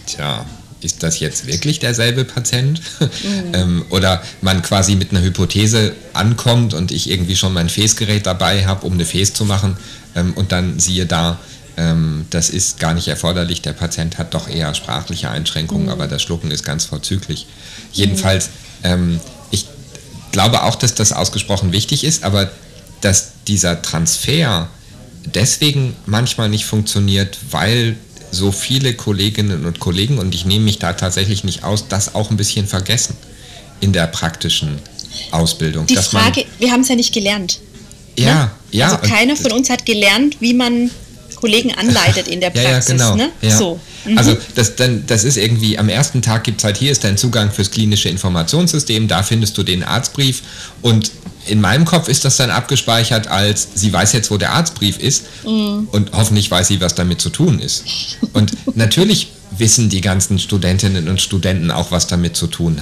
[0.07, 0.45] tja,
[0.81, 2.81] ist das jetzt wirklich derselbe Patient?
[3.01, 3.09] Mhm.
[3.55, 8.66] ähm, oder man quasi mit einer Hypothese ankommt und ich irgendwie schon mein Fäßgerät dabei
[8.66, 9.77] habe, um eine Fäß zu machen
[10.14, 11.38] ähm, und dann siehe da,
[11.77, 15.92] ähm, das ist gar nicht erforderlich, der Patient hat doch eher sprachliche Einschränkungen, mhm.
[15.92, 17.46] aber das Schlucken ist ganz vorzüglich.
[17.92, 18.51] Jedenfalls
[18.83, 19.20] ähm,
[20.33, 22.51] glaube auch, dass das ausgesprochen wichtig ist, aber
[23.01, 24.69] dass dieser Transfer
[25.25, 27.97] deswegen manchmal nicht funktioniert, weil
[28.31, 32.31] so viele Kolleginnen und Kollegen, und ich nehme mich da tatsächlich nicht aus, das auch
[32.31, 33.16] ein bisschen vergessen
[33.81, 34.79] in der praktischen
[35.31, 35.87] Ausbildung.
[35.87, 37.61] Die Frage, wir haben es ja nicht gelernt.
[38.16, 38.51] Ja, ne?
[38.71, 38.97] ja.
[38.97, 40.90] Also keiner von uns hat gelernt, wie man
[41.40, 42.88] Kollegen anleitet in der Praxis.
[42.90, 43.16] ja, ja, genau.
[43.16, 43.31] Ne?
[43.40, 43.57] Ja.
[43.57, 43.81] So.
[44.05, 44.18] Mhm.
[44.18, 47.16] Also das, dann, das ist irgendwie, am ersten Tag gibt es halt, hier ist dein
[47.16, 50.42] Zugang fürs klinische Informationssystem, da findest du den Arztbrief
[50.83, 51.11] und
[51.46, 55.24] in meinem Kopf ist das dann abgespeichert als, sie weiß jetzt, wo der Arztbrief ist
[55.44, 55.88] mhm.
[55.90, 57.85] und hoffentlich weiß sie, was damit zu tun ist.
[58.33, 62.81] Und natürlich wissen die ganzen Studentinnen und Studenten auch, was damit zu tun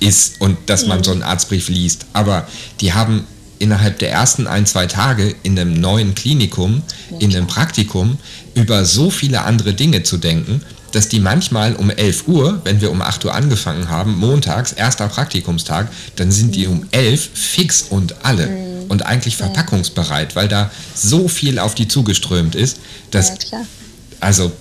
[0.00, 1.04] ist und dass man mhm.
[1.04, 2.06] so einen Arztbrief liest.
[2.12, 2.46] Aber
[2.80, 3.26] die haben
[3.58, 6.82] innerhalb der ersten ein, zwei Tage in einem neuen Klinikum,
[7.18, 8.18] in einem Praktikum
[8.54, 12.90] über so viele andere Dinge zu denken, dass die manchmal um 11 Uhr, wenn wir
[12.90, 18.24] um 8 Uhr angefangen haben, montags, erster Praktikumstag, dann sind die um 11 fix und
[18.24, 18.84] alle mhm.
[18.88, 22.78] und eigentlich verpackungsbereit, weil da so viel auf die zugeströmt ist,
[23.10, 23.64] dass, ja,
[24.20, 24.52] also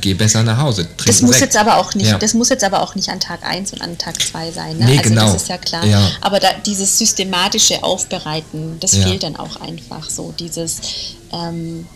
[0.00, 0.88] geh besser nach Hause.
[1.06, 2.18] Das muss jetzt aber auch nicht, ja.
[2.18, 4.78] das muss jetzt aber auch nicht an Tag 1 und an Tag 2 sein.
[4.78, 4.84] Ne?
[4.86, 5.26] Nee, also genau.
[5.26, 5.84] das ist ja klar.
[5.84, 6.10] Ja.
[6.20, 9.02] Aber da, dieses systematische Aufbereiten, das ja.
[9.06, 10.34] fehlt dann auch einfach so.
[10.38, 10.80] Dieses
[11.32, 11.86] ähm,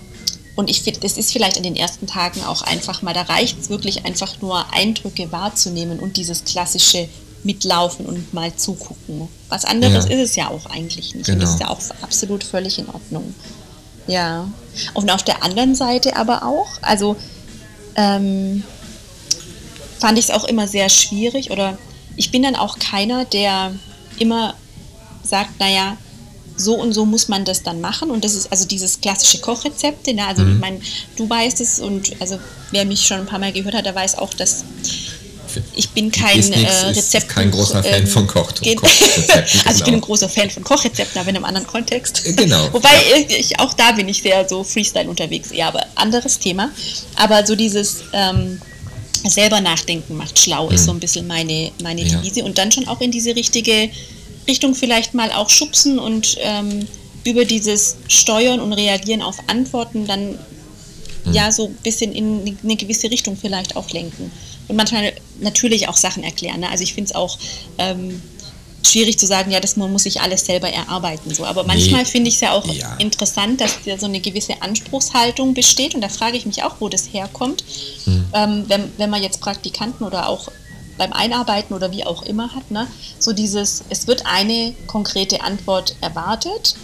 [0.59, 3.61] und ich finde, das ist vielleicht in den ersten Tagen auch einfach mal, da reicht
[3.61, 7.09] es wirklich einfach nur Eindrücke wahrzunehmen und dieses klassische
[7.45, 9.29] mitlaufen und mal zugucken.
[9.49, 11.27] Was anderes ist es ja auch eigentlich nicht.
[11.27, 11.37] Genau.
[11.37, 13.35] Und das ist ja auch absolut völlig in Ordnung.
[14.09, 14.49] Ja.
[14.95, 17.17] Und auf der anderen Seite aber auch, also
[17.99, 18.63] ähm,
[19.99, 21.77] fand ich es auch immer sehr schwierig oder
[22.17, 23.75] ich bin dann auch keiner, der
[24.19, 24.55] immer
[25.23, 25.97] sagt, naja,
[26.57, 30.15] so und so muss man das dann machen und das ist also dieses klassische Kochrezepte,
[30.15, 30.27] ne?
[30.27, 30.55] also mhm.
[30.55, 30.81] ich meine,
[31.17, 32.39] du weißt es und also
[32.71, 34.65] wer mich schon ein paar Mal gehört hat, der weiß auch, dass
[35.75, 37.29] ich bin kein nix, äh, Rezept.
[37.29, 39.61] kein großer Fan ähm, von Koch Kochrezepten.
[39.65, 42.27] also ich bin ein großer Fan von Kochrezepten, aber in einem anderen Kontext.
[42.27, 42.69] Äh, genau.
[42.73, 42.89] Wobei
[43.29, 46.71] ich, auch da bin ich sehr so Freestyle unterwegs, ja, aber anderes Thema.
[47.17, 48.61] Aber so dieses ähm,
[49.27, 50.75] selber nachdenken macht schlau, mhm.
[50.75, 52.19] ist so ein bisschen meine, meine ja.
[52.19, 52.45] Devise.
[52.45, 53.91] Und dann schon auch in diese richtige
[54.47, 56.87] Richtung vielleicht mal auch schubsen und ähm,
[57.25, 61.33] über dieses Steuern und Reagieren auf Antworten dann mhm.
[61.33, 64.31] ja so ein bisschen in eine gewisse Richtung vielleicht auch lenken
[64.69, 66.61] und manchmal natürlich auch Sachen erklären.
[66.61, 66.71] Ne?
[66.71, 67.39] Also ich finde es auch
[67.79, 68.23] ähm,
[68.83, 71.35] schwierig zu sagen, ja, das man muss sich alles selber erarbeiten.
[71.35, 71.45] So.
[71.45, 72.09] Aber manchmal nee.
[72.09, 72.97] finde ich es ja auch ja.
[72.97, 75.95] interessant, dass da so eine gewisse Anspruchshaltung besteht.
[75.95, 77.65] Und da frage ich mich auch, wo das herkommt.
[78.05, 78.25] Hm.
[78.35, 80.49] Ähm, wenn, wenn man jetzt Praktikanten oder auch
[80.99, 82.71] beim Einarbeiten oder wie auch immer hat.
[82.71, 82.87] Ne?
[83.19, 86.75] So dieses, es wird eine konkrete Antwort erwartet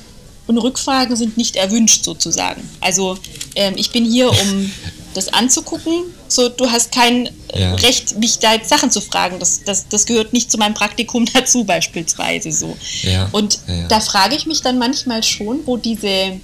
[0.47, 2.69] und Rückfragen sind nicht erwünscht sozusagen.
[2.81, 3.19] Also
[3.57, 4.73] ähm, ich bin hier, um
[5.15, 6.05] das anzugucken.
[6.35, 7.75] So, du hast kein ja.
[7.77, 9.39] Recht, mich da jetzt Sachen zu fragen.
[9.39, 12.77] Das, das, das gehört nicht zu meinem Praktikum dazu, beispielsweise so.
[13.03, 13.29] Ja.
[13.33, 16.41] Und ja, da frage ich mich dann manchmal schon, wo diese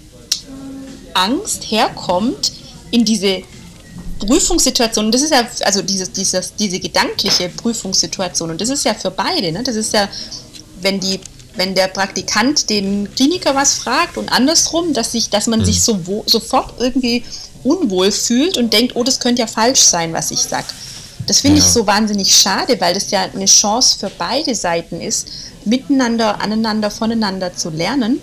[1.15, 2.53] Angst herkommt,
[2.93, 3.43] in diese
[4.21, 9.11] Prüfungssituation, das ist ja, also dieses, dieses, diese gedankliche Prüfungssituation, und das ist ja für
[9.11, 9.63] beide, ne?
[9.63, 10.09] das ist ja,
[10.83, 11.21] wenn die
[11.57, 15.65] wenn der Praktikant den Kliniker was fragt und andersrum, dass, sich, dass man mhm.
[15.65, 17.25] sich so wo, sofort irgendwie
[17.63, 20.67] unwohl fühlt und denkt, oh, das könnte ja falsch sein, was ich sage.
[21.27, 21.65] Das finde ja.
[21.65, 25.29] ich so wahnsinnig schade, weil das ja eine Chance für beide Seiten ist,
[25.65, 28.21] miteinander, aneinander, voneinander zu lernen.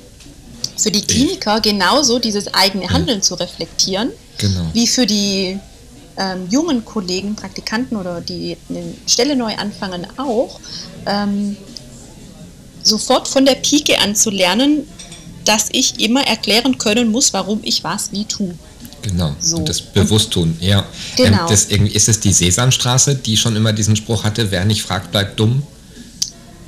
[0.76, 3.21] Für die Kliniker genauso dieses eigene Handeln ja.
[3.21, 4.69] zu reflektieren, genau.
[4.73, 5.60] wie für die
[6.17, 10.60] ähm, jungen Kollegen, Praktikanten oder die eine Stelle neu anfangen auch,
[11.06, 11.58] ähm,
[12.84, 14.88] sofort von der Pike an zu lernen,
[15.45, 18.54] dass ich immer erklären können muss, warum ich was wie tue.
[19.08, 19.58] Genau, so.
[19.58, 20.86] und das bewusst tun, ja.
[21.15, 21.43] Genau.
[21.43, 25.12] Ähm, das, ist es die Sesamstraße, die schon immer diesen Spruch hatte, wer nicht fragt,
[25.12, 25.63] bleibt dumm?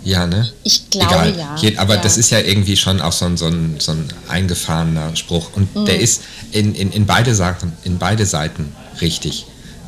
[0.03, 0.49] Ja, ne?
[0.63, 1.59] Ich glaube Egal.
[1.61, 1.79] ja.
[1.79, 2.01] Aber ja.
[2.01, 5.49] das ist ja irgendwie schon auch so ein, so ein, so ein eingefahrener Spruch.
[5.53, 5.85] Und mhm.
[5.85, 6.21] der ist
[6.51, 9.45] in, in, in, beide Sachen, in beide Seiten richtig.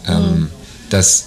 [0.08, 0.24] Ähm, mhm.
[0.24, 0.48] Ähm,
[0.90, 1.26] dass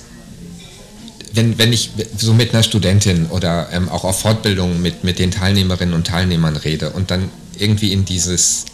[1.33, 5.31] wenn, wenn ich so mit einer Studentin oder ähm, auch auf Fortbildungen mit, mit den
[5.31, 8.67] Teilnehmerinnen und Teilnehmern rede und dann irgendwie in dieses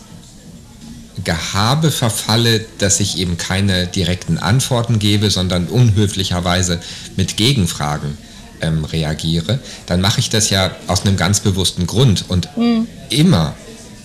[1.24, 6.80] Gehabe verfalle, dass ich eben keine direkten Antworten gebe, sondern unhöflicherweise
[7.16, 8.16] mit Gegenfragen
[8.60, 12.24] ähm, reagiere, dann mache ich das ja aus einem ganz bewussten Grund.
[12.28, 12.86] Und mhm.
[13.08, 13.54] immer,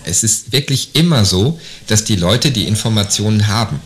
[0.04, 3.80] es ist wirklich immer so, dass die Leute die Informationen haben.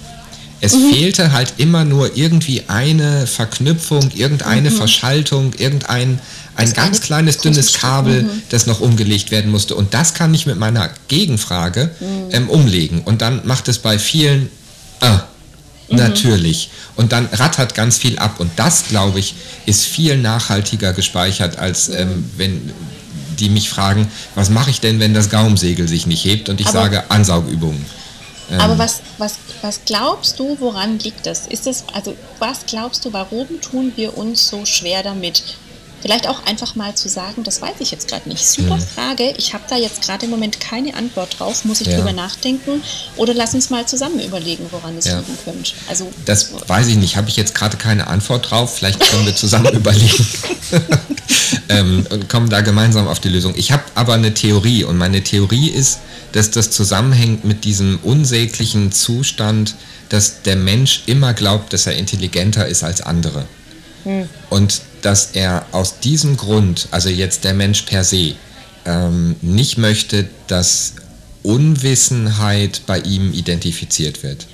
[0.62, 0.94] Es mhm.
[0.94, 4.76] fehlte halt immer nur irgendwie eine Verknüpfung, irgendeine mhm.
[4.76, 6.20] Verschaltung, irgendein
[6.60, 8.41] ein ganz kleines dünnes Kabel, mhm.
[8.50, 9.76] das noch umgelegt werden musste.
[9.76, 12.06] Und das kann ich mit meiner Gegenfrage mhm.
[12.32, 13.02] ähm, umlegen.
[13.04, 14.50] Und dann macht es bei vielen,
[15.00, 15.22] ah,
[15.89, 15.98] mhm.
[15.98, 16.69] natürlich.
[16.98, 18.41] Und dann rattert ganz viel ab.
[18.41, 21.95] Und das, glaube ich, ist viel nachhaltiger gespeichert, als mhm.
[21.95, 22.74] ähm, wenn
[23.39, 26.50] die mich fragen, was mache ich denn, wenn das Gaumsegel sich nicht hebt?
[26.50, 27.86] Und ich Aber sage Ansaugübungen.
[28.52, 31.48] Ähm, Aber was, was, was glaubst du, woran liegt das?
[31.48, 35.43] Ist es, also was glaubst du, warum tun wir uns so schwer damit?
[36.02, 38.46] Vielleicht auch einfach mal zu sagen, das weiß ich jetzt gerade nicht.
[38.46, 38.82] Super mhm.
[38.82, 39.34] Frage.
[39.38, 41.66] Ich habe da jetzt gerade im Moment keine Antwort drauf.
[41.66, 41.98] Muss ich ja.
[41.98, 42.82] drüber nachdenken?
[43.18, 45.20] Oder lass uns mal zusammen überlegen, woran es ja.
[45.20, 45.72] liegen könnte.
[45.90, 47.18] Also, das weiß ich nicht.
[47.18, 48.78] Habe ich jetzt gerade keine Antwort drauf.
[48.78, 50.28] Vielleicht können wir zusammen überlegen
[51.70, 53.54] ähm, und kommen da gemeinsam auf die Lösung.
[53.58, 56.00] Ich habe aber eine Theorie und meine Theorie ist,
[56.32, 59.76] dass das zusammenhängt mit diesem unsäglichen Zustand,
[60.10, 63.46] dass der Mensch immer glaubt, dass er intelligenter ist als andere.
[64.04, 64.30] Hm.
[64.50, 68.36] Und dass er aus diesem Grund, also jetzt der Mensch per se,
[68.86, 70.94] ähm, nicht möchte, dass
[71.44, 74.48] Unwissenheit bei ihm identifiziert wird.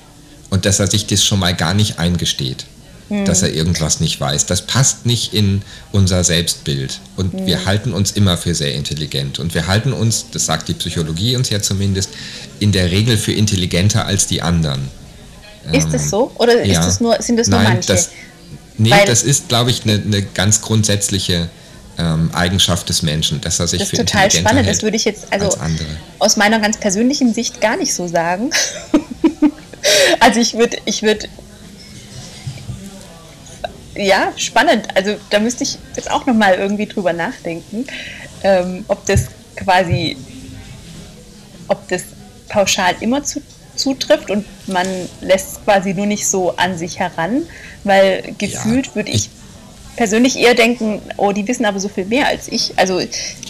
[0.50, 2.66] Und dass er sich das schon mal gar nicht eingesteht
[3.10, 3.26] hm.
[3.26, 4.46] dass er irgendwas nicht weiß.
[4.48, 7.00] Das passt nicht in unser Selbstbild.
[7.18, 7.46] Und hm.
[7.46, 9.40] wir halten uns immer für sehr intelligent.
[9.40, 12.10] Und wir halten uns, das sagt die Psychologie uns ja zumindest,
[12.60, 14.90] in der Regel für intelligenter als die anderen.
[15.72, 16.32] Ist das so?
[16.36, 16.84] Oder ja.
[16.84, 17.88] das nur, sind das nur Nein, manche?
[17.88, 18.10] Das,
[18.78, 21.50] nee, Weil das ist, glaube ich, eine, eine ganz grundsätzliche
[21.98, 24.68] ähm, Eigenschaft des Menschen, dass er sich das für ist total spannend.
[24.68, 25.58] Das würde ich jetzt also
[26.20, 28.52] aus meiner ganz persönlichen Sicht gar nicht so sagen.
[30.20, 31.28] also ich würde ich würde
[33.96, 34.88] ja, spannend.
[34.96, 37.86] Also da müsste ich jetzt auch nochmal irgendwie drüber nachdenken,
[38.44, 40.18] ähm, ob das quasi,
[41.68, 42.04] ob das
[42.50, 43.42] pauschal immer zu,
[43.76, 44.88] zutrifft und man
[45.22, 47.44] lässt es quasi nur nicht so an sich heran,
[47.84, 49.30] weil gefühlt ja, würde ich
[49.96, 52.74] persönlich eher denken, oh, die wissen aber so viel mehr als ich.
[52.78, 53.00] Also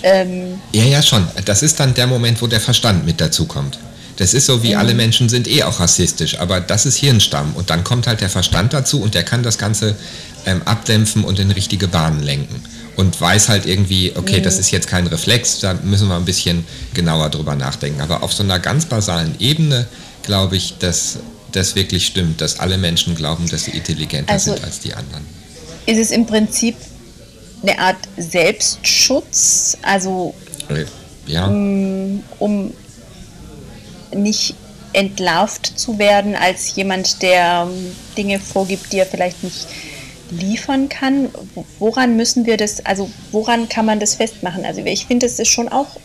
[0.03, 1.27] ähm, ja, ja, schon.
[1.45, 3.79] Das ist dann der Moment, wo der Verstand mit dazu kommt.
[4.17, 4.79] Das ist so, wie mhm.
[4.79, 7.53] alle Menschen sind eh auch rassistisch, aber das ist Hirnstamm.
[7.55, 9.95] Und dann kommt halt der Verstand dazu und der kann das Ganze
[10.45, 12.63] ähm, abdämpfen und in richtige Bahnen lenken.
[12.95, 14.43] Und weiß halt irgendwie, okay, mhm.
[14.43, 17.99] das ist jetzt kein Reflex, da müssen wir ein bisschen genauer drüber nachdenken.
[17.99, 19.85] Aber auf so einer ganz basalen Ebene
[20.25, 21.19] glaube ich, dass
[21.51, 25.25] das wirklich stimmt, dass alle Menschen glauben, dass sie intelligenter also sind als die anderen.
[25.85, 26.75] Ist es im Prinzip
[27.61, 30.33] eine Art Selbstschutz, also
[30.69, 30.85] äh,
[31.27, 31.47] ja.
[31.47, 32.73] um, um
[34.13, 34.55] nicht
[34.93, 37.67] entlarvt zu werden als jemand, der
[38.17, 39.67] Dinge vorgibt, die er vielleicht nicht
[40.31, 41.29] liefern kann.
[41.79, 44.65] Woran müssen wir das, also woran kann man das festmachen?
[44.65, 45.97] Also ich finde, es ist schon auch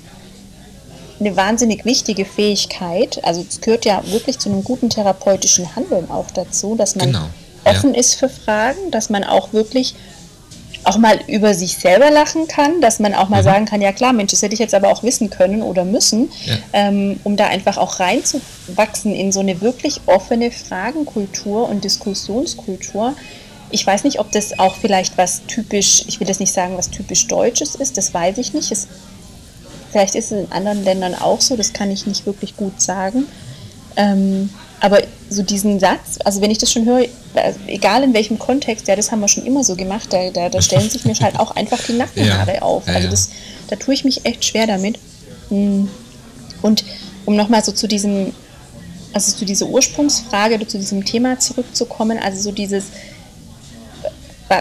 [1.21, 3.23] eine wahnsinnig wichtige Fähigkeit.
[3.25, 7.27] Also es gehört ja wirklich zu einem guten therapeutischen Handeln auch dazu, dass man genau.
[7.65, 8.01] offen ja.
[8.01, 9.95] ist für Fragen, dass man auch wirklich
[10.85, 13.45] auch mal über sich selber lachen kann, dass man auch mal mhm.
[13.45, 16.31] sagen kann, ja klar, Mensch, das hätte ich jetzt aber auch wissen können oder müssen,
[16.47, 16.57] ja.
[16.73, 23.15] ähm, um da einfach auch reinzuwachsen in so eine wirklich offene Fragenkultur und Diskussionskultur.
[23.71, 26.91] Ich weiß nicht, ob das auch vielleicht was typisch, ich will jetzt nicht sagen, was
[26.91, 28.73] typisch Deutsches ist, das weiß ich nicht.
[28.73, 28.89] Es,
[29.91, 33.27] vielleicht ist es in anderen Ländern auch so, das kann ich nicht wirklich gut sagen.
[33.97, 34.51] Ähm,
[34.81, 37.07] aber so diesen Satz, also wenn ich das schon höre,
[37.67, 40.63] egal in welchem Kontext, ja, das haben wir schon immer so gemacht, da, da, da
[40.63, 42.89] stellen sich mir halt auch einfach die Nackenhaare ja, auf.
[42.89, 43.31] Also das,
[43.69, 44.99] da tue ich mich echt schwer damit.
[45.51, 45.89] Hm.
[46.63, 46.85] Und
[47.27, 48.33] um nochmal so zu diesem,
[49.13, 52.85] also zu dieser Ursprungsfrage oder zu diesem Thema zurückzukommen, also so dieses,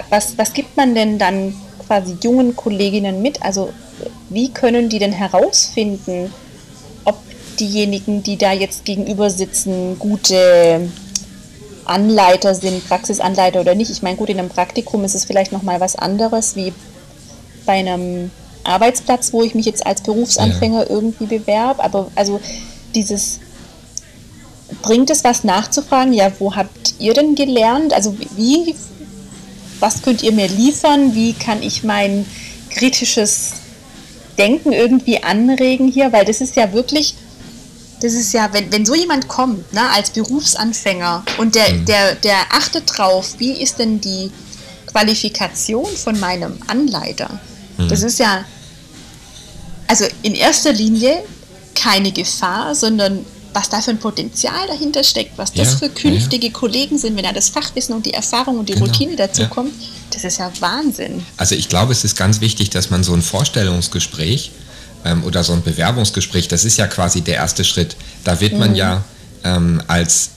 [0.10, 1.56] was, was gibt man denn dann
[1.88, 3.42] quasi jungen Kolleginnen mit?
[3.42, 3.74] Also
[4.30, 6.32] wie können die denn herausfinden,
[7.60, 10.90] diejenigen, die da jetzt gegenüber sitzen, gute
[11.86, 13.92] Anleiter sind, Praxisanleiter oder nicht.
[13.92, 16.74] Ich meine, gut, in einem Praktikum ist es vielleicht nochmal was anderes wie
[17.66, 18.32] bei einem
[18.64, 20.90] Arbeitsplatz, wo ich mich jetzt als Berufsanfänger ja.
[20.90, 21.84] irgendwie bewerbe.
[21.84, 22.40] Aber also
[22.96, 23.40] dieses
[24.82, 27.94] bringt es was nachzufragen, ja, wo habt ihr denn gelernt?
[27.94, 28.76] Also wie,
[29.80, 31.16] was könnt ihr mir liefern?
[31.16, 32.26] Wie kann ich mein
[32.70, 33.54] kritisches
[34.40, 36.12] Denken irgendwie anregen hier?
[36.12, 37.14] Weil das ist ja wirklich
[38.02, 41.86] das ist ja, wenn, wenn so jemand kommt, ne, als Berufsanfänger und der, mhm.
[41.86, 44.32] der, der achtet drauf, wie ist denn die
[44.88, 47.40] Qualifikation von meinem Anleiter?
[47.78, 47.90] Mhm.
[47.90, 48.46] Das ist ja,
[49.88, 51.24] also in erster Linie
[51.76, 56.48] keine Gefahr, sondern was da für ein Potenzial dahinter steckt, was das ja, für künftige
[56.48, 56.58] ja, ja.
[56.58, 59.74] Kollegen sind, wenn da das Fachwissen und die Erfahrung und die genau, Routine dazu kommt,
[60.14, 61.24] das ist ja Wahnsinn.
[61.38, 64.52] Also ich glaube, es ist ganz wichtig, dass man so ein Vorstellungsgespräch
[65.06, 67.96] ähm, oder so ein Bewerbungsgespräch, das ist ja quasi der erste Schritt.
[68.24, 68.76] Da wird man mhm.
[68.76, 69.04] ja
[69.44, 70.32] ähm, als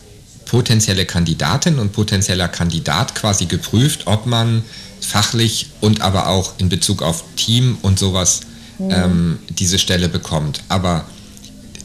[0.46, 4.62] potenzielle Kandidatin und potenzieller Kandidat quasi geprüft, ob man
[5.00, 8.40] fachlich und aber auch in Bezug auf Team und sowas
[8.78, 8.90] mhm.
[8.90, 10.60] ähm, diese Stelle bekommt.
[10.68, 11.04] Aber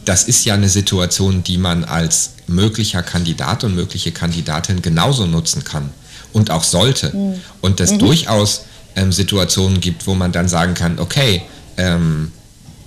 [0.08, 5.66] das ist ja eine Situation, die man als möglicher Kandidat und mögliche Kandidatin genauso nutzen
[5.66, 5.90] kann
[6.32, 7.16] und auch sollte.
[7.16, 7.42] Mhm.
[7.62, 8.00] Und es mhm.
[8.00, 8.62] durchaus
[8.96, 11.42] ähm, Situationen gibt, wo man dann sagen kann, okay,
[11.76, 12.32] ähm,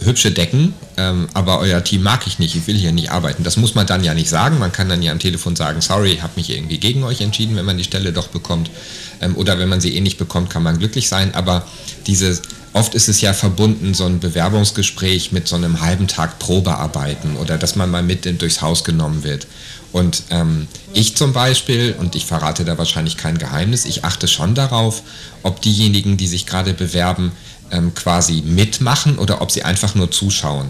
[0.04, 3.44] hübsche Decken, ähm, aber euer Team mag ich nicht, ich will hier nicht arbeiten.
[3.44, 4.58] Das muss man dann ja nicht sagen.
[4.58, 7.56] Man kann dann ja am Telefon sagen, sorry, ich habe mich irgendwie gegen euch entschieden,
[7.56, 8.70] wenn man die Stelle doch bekommt.
[9.20, 11.34] Ähm, oder wenn man sie eh nicht bekommt, kann man glücklich sein.
[11.34, 11.66] Aber
[12.06, 12.40] diese,
[12.72, 17.58] oft ist es ja verbunden, so ein Bewerbungsgespräch mit so einem halben Tag Probearbeiten oder
[17.58, 19.46] dass man mal mit durchs Haus genommen wird.
[19.92, 24.54] Und ähm, ich zum Beispiel, und ich verrate da wahrscheinlich kein Geheimnis, ich achte schon
[24.54, 25.02] darauf,
[25.42, 27.32] ob diejenigen, die sich gerade bewerben,
[27.70, 30.68] ähm, quasi mitmachen oder ob sie einfach nur zuschauen.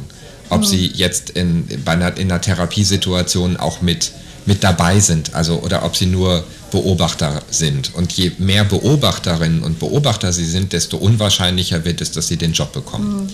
[0.49, 0.65] Ob mhm.
[0.65, 4.13] sie jetzt in, bei einer, in einer Therapiesituation auch mit,
[4.47, 7.95] mit dabei sind, also oder ob sie nur Beobachter sind.
[7.95, 12.53] Und je mehr Beobachterinnen und Beobachter sie sind, desto unwahrscheinlicher wird es, dass sie den
[12.53, 13.25] Job bekommen.
[13.25, 13.29] Mhm.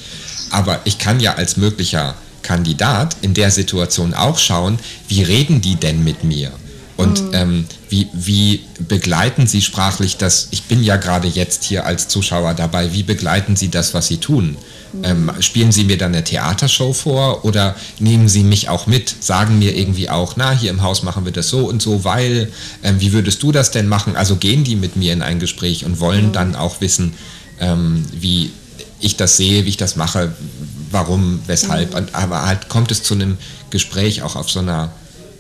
[0.50, 5.76] Aber ich kann ja als möglicher Kandidat in der Situation auch schauen, wie reden die
[5.76, 6.52] denn mit mir?
[6.96, 7.34] Und mhm.
[7.34, 10.48] ähm, wie, wie begleiten Sie sprachlich das?
[10.50, 12.92] Ich bin ja gerade jetzt hier als Zuschauer dabei.
[12.92, 14.56] Wie begleiten Sie das, was Sie tun?
[14.92, 15.04] Mhm.
[15.04, 19.14] Ähm, spielen Sie mir dann eine Theatershow vor oder nehmen Sie mich auch mit?
[19.20, 22.50] Sagen mir irgendwie auch, na, hier im Haus machen wir das so und so, weil,
[22.82, 24.16] ähm, wie würdest du das denn machen?
[24.16, 26.32] Also gehen die mit mir in ein Gespräch und wollen mhm.
[26.32, 27.14] dann auch wissen,
[27.60, 28.52] ähm, wie
[29.00, 30.32] ich das sehe, wie ich das mache,
[30.90, 31.94] warum, weshalb.
[31.94, 32.08] Mhm.
[32.12, 33.36] Aber halt kommt es zu einem
[33.68, 34.92] Gespräch auch auf so einer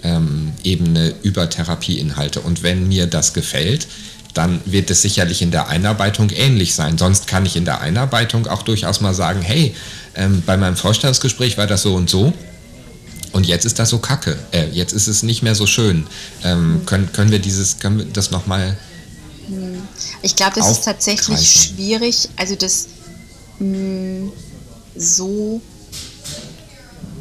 [0.02, 2.40] ähm, Ebene über Therapieinhalte.
[2.40, 3.86] Und wenn mir das gefällt,
[4.34, 6.98] dann wird es sicherlich in der Einarbeitung ähnlich sein.
[6.98, 9.74] Sonst kann ich in der Einarbeitung auch durchaus mal sagen, hey,
[10.14, 12.32] ähm, bei meinem Vorstandsgespräch war das so und so.
[13.32, 14.38] Und jetzt ist das so kacke.
[14.52, 16.06] Äh, jetzt ist es nicht mehr so schön.
[16.44, 18.76] Ähm, können, können wir dieses, können wir das nochmal.
[19.46, 19.82] Hm.
[20.22, 22.88] Ich glaube, das ist tatsächlich schwierig, also das
[23.58, 24.32] mh, hm,
[24.96, 25.60] so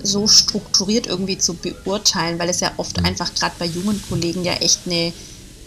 [0.05, 3.05] so strukturiert irgendwie zu beurteilen, weil es ja oft mhm.
[3.05, 5.13] einfach gerade bei jungen Kollegen ja echt eine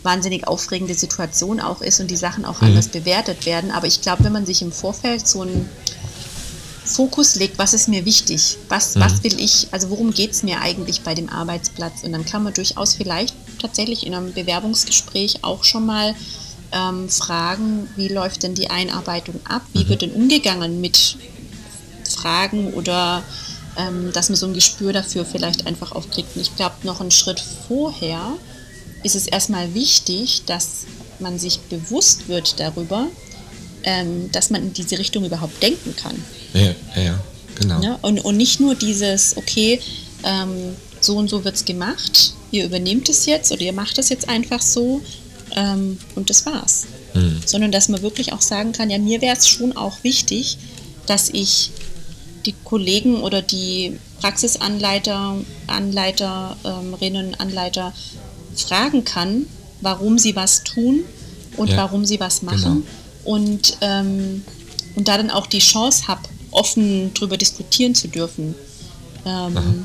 [0.02, 2.68] wahnsinnig aufregende Situation auch ist und die Sachen auch mhm.
[2.68, 3.70] anders bewertet werden.
[3.70, 5.68] Aber ich glaube, wenn man sich im Vorfeld so einen
[6.84, 9.00] Fokus legt, was ist mir wichtig, was, mhm.
[9.00, 12.02] was will ich, also worum geht es mir eigentlich bei dem Arbeitsplatz?
[12.02, 16.14] Und dann kann man durchaus vielleicht tatsächlich in einem Bewerbungsgespräch auch schon mal
[16.72, 19.62] ähm, fragen, wie läuft denn die Einarbeitung ab?
[19.72, 19.88] Wie mhm.
[19.88, 21.16] wird denn umgegangen mit
[22.08, 23.22] Fragen oder
[23.78, 26.34] ähm, dass man so ein Gespür dafür vielleicht einfach auch kriegt.
[26.36, 28.34] Und ich glaube, noch einen Schritt vorher
[29.04, 30.86] ist es erstmal wichtig, dass
[31.20, 33.06] man sich bewusst wird darüber,
[33.84, 36.22] ähm, dass man in diese Richtung überhaupt denken kann.
[36.52, 37.18] Ja, ja,
[37.54, 37.80] genau.
[37.80, 39.80] Ja, und, und nicht nur dieses, okay,
[40.24, 44.08] ähm, so und so wird es gemacht, ihr übernehmt es jetzt oder ihr macht es
[44.08, 45.00] jetzt einfach so
[45.54, 46.86] ähm, und das war's.
[47.14, 47.40] mhm.
[47.46, 50.58] sondern dass man wirklich auch sagen kann, ja, mir wäre es schon auch wichtig,
[51.06, 51.70] dass ich
[52.48, 57.92] die Kollegen oder die Praxisanleiter, Anleiterinnen, Anleiter
[58.56, 59.46] fragen kann,
[59.80, 61.04] warum sie was tun
[61.56, 62.82] und ja, warum sie was machen.
[62.82, 63.36] Genau.
[63.36, 64.44] Und, ähm,
[64.96, 68.54] und da dann auch die Chance habe, offen darüber diskutieren zu dürfen.
[69.26, 69.84] Ähm,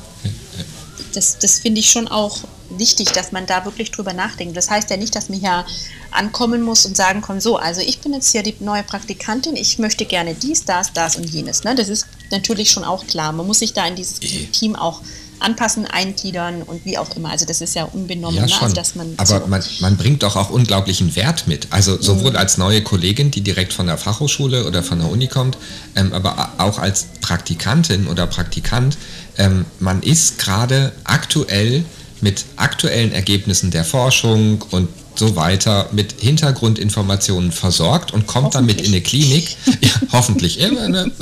[1.12, 2.38] das das finde ich schon auch
[2.70, 4.56] wichtig, dass man da wirklich drüber nachdenkt.
[4.56, 5.66] Das heißt ja nicht, dass man hier
[6.10, 9.78] ankommen muss und sagen kann, so, also ich bin jetzt hier die neue Praktikantin, ich
[9.78, 11.64] möchte gerne dies, das, das und jenes.
[11.64, 11.74] Ne?
[11.74, 13.32] Das ist natürlich schon auch klar.
[13.32, 15.00] Man muss sich da in dieses e Team auch
[15.40, 17.30] anpassen, eingliedern und wie auch immer.
[17.30, 18.62] Also das ist ja unbenommen, ja, ne?
[18.62, 19.14] also, dass man.
[19.16, 21.68] Aber so man, man bringt doch auch unglaublichen Wert mit.
[21.70, 22.36] Also sowohl mhm.
[22.36, 25.58] als neue Kollegin, die direkt von der Fachhochschule oder von der Uni kommt,
[25.96, 28.96] ähm, aber auch als Praktikantin oder Praktikant.
[29.36, 31.84] Ähm, man ist gerade aktuell
[32.20, 38.88] mit aktuellen Ergebnissen der Forschung und so weiter mit Hintergrundinformationen versorgt und kommt damit in
[38.88, 41.12] eine Klinik, ja, hoffentlich, im,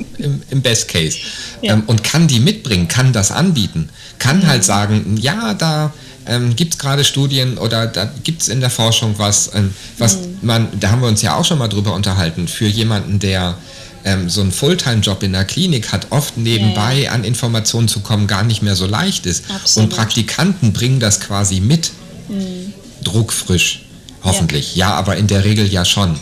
[0.51, 1.19] im, Best Case,
[1.61, 1.75] ja.
[1.75, 4.47] ähm, und kann die mitbringen, kann das anbieten, kann mhm.
[4.47, 5.93] halt sagen, ja, da
[6.27, 10.17] ähm, gibt es gerade Studien oder da gibt es in der Forschung was, ähm, was
[10.17, 10.39] mhm.
[10.43, 13.57] man, da haben wir uns ja auch schon mal drüber unterhalten, für jemanden, der
[14.05, 17.13] ähm, so einen Fulltime-Job in der Klinik hat, oft nebenbei ja.
[17.13, 19.45] an Informationen zu kommen, gar nicht mehr so leicht ist.
[19.51, 19.91] Absolut.
[19.91, 21.93] Und Praktikanten bringen das quasi mit.
[22.29, 22.73] Mhm.
[23.03, 23.85] Druckfrisch,
[24.23, 24.77] hoffentlich.
[24.77, 24.91] Ja.
[24.91, 24.95] ja.
[24.95, 26.19] aber in der Regel ja schon.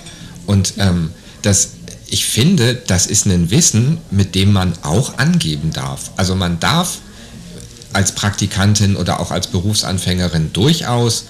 [0.47, 1.11] Und ähm,
[1.43, 1.71] das,
[2.09, 6.11] ich finde, das ist ein Wissen, mit dem man auch angeben darf.
[6.16, 6.99] Also man darf
[7.93, 11.25] als Praktikantin oder auch als Berufsanfängerin durchaus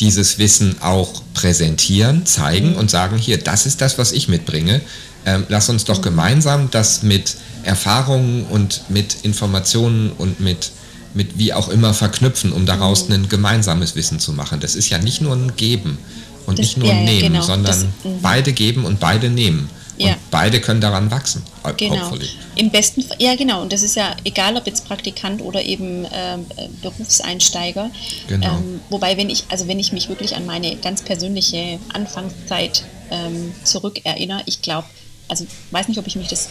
[0.00, 2.76] dieses Wissen auch präsentieren, zeigen mhm.
[2.76, 4.80] und sagen, hier, das ist das, was ich mitbringe.
[5.24, 6.02] Ähm, lass uns doch mhm.
[6.02, 10.70] gemeinsam das mit Erfahrungen und mit Informationen und mit,
[11.16, 14.60] mit wie auch immer verknüpfen, um daraus ein gemeinsames Wissen zu machen.
[14.60, 15.98] Das ist ja nicht nur ein Geben
[16.46, 17.42] und das, nicht nur ein ja, Nehmen, genau.
[17.42, 18.20] sondern das, mhm.
[18.22, 19.68] beide geben und beide nehmen.
[19.98, 20.16] Und ja.
[20.30, 21.42] beide können daran wachsen.
[21.78, 22.12] Genau.
[22.56, 23.62] Im besten Fall, ja genau.
[23.62, 27.90] Und das ist ja egal, ob jetzt Praktikant oder eben ähm, äh, Berufseinsteiger.
[28.28, 28.58] Genau.
[28.58, 33.54] Ähm, wobei, wenn ich, also wenn ich mich wirklich an meine ganz persönliche Anfangszeit ähm,
[33.64, 34.86] zurückerinnere, ich glaube,
[35.28, 36.50] also weiß nicht, ob ich mich das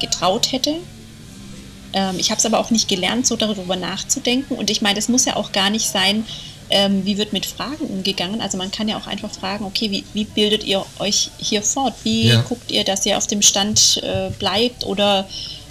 [0.00, 0.76] getraut hätte.
[1.92, 4.54] Ähm, ich habe es aber auch nicht gelernt, so darüber nachzudenken.
[4.54, 6.24] Und ich meine, das muss ja auch gar nicht sein,
[6.70, 8.40] ähm, wie wird mit Fragen umgegangen.
[8.40, 11.94] Also man kann ja auch einfach fragen, okay, wie, wie bildet ihr euch hier fort?
[12.04, 12.42] Wie ja.
[12.42, 15.28] guckt ihr, dass ihr auf dem Stand äh, bleibt oder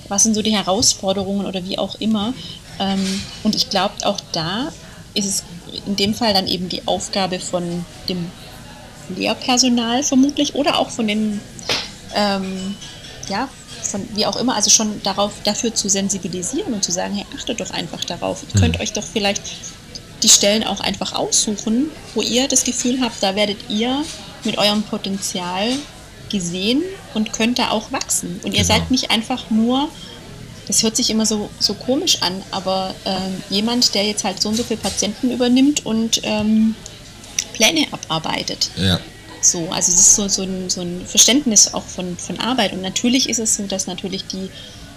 [0.10, 2.34] was sind so die Herausforderungen oder wie auch immer.
[2.80, 4.72] Ähm, und ich glaube, auch da
[5.14, 5.44] ist es
[5.86, 8.30] in dem Fall dann eben die Aufgabe von dem
[9.16, 11.40] Lehrpersonal vermutlich oder auch von den
[12.16, 12.76] ähm,
[13.30, 13.50] ja,
[13.84, 17.60] von wie auch immer, also schon darauf, dafür zu sensibilisieren und zu sagen, hey, achtet
[17.60, 18.44] doch einfach darauf.
[18.44, 18.82] Ihr könnt mhm.
[18.82, 19.42] euch doch vielleicht
[20.24, 24.04] die Stellen auch einfach aussuchen, wo ihr das Gefühl habt, da werdet ihr
[24.44, 25.72] mit eurem Potenzial
[26.30, 28.40] gesehen und könnt da auch wachsen.
[28.44, 28.76] Und ihr genau.
[28.76, 29.90] seid nicht einfach nur,
[30.68, 34.50] das hört sich immer so, so komisch an, aber ähm, jemand, der jetzt halt so
[34.50, 36.76] und so viele Patienten übernimmt und ähm,
[37.54, 38.70] Pläne abarbeitet.
[38.78, 39.00] Ja.
[39.42, 42.74] So, also es ist so, so, ein, so ein Verständnis auch von, von Arbeit.
[42.74, 44.50] Und natürlich ist es so, dass natürlich die,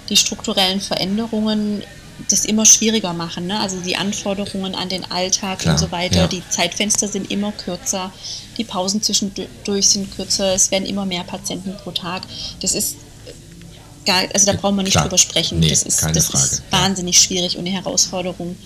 [0.09, 1.83] die strukturellen Veränderungen
[2.29, 3.47] das immer schwieriger machen.
[3.47, 3.59] Ne?
[3.59, 6.21] Also die Anforderungen an den Alltag Klar, und so weiter.
[6.23, 6.27] Ja.
[6.27, 8.13] Die Zeitfenster sind immer kürzer,
[8.59, 12.23] die Pausen zwischendurch sind kürzer, es werden immer mehr Patienten pro Tag.
[12.61, 12.97] Das ist
[14.05, 15.05] gar, also da brauchen wir nicht Klar.
[15.05, 15.61] drüber sprechen.
[15.61, 18.57] Nee, das ist, das ist wahnsinnig schwierig und eine Herausforderung.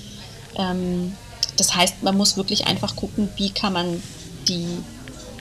[0.57, 1.13] Ähm,
[1.57, 4.03] das heißt, man muss wirklich einfach gucken, wie kann man
[4.49, 4.67] die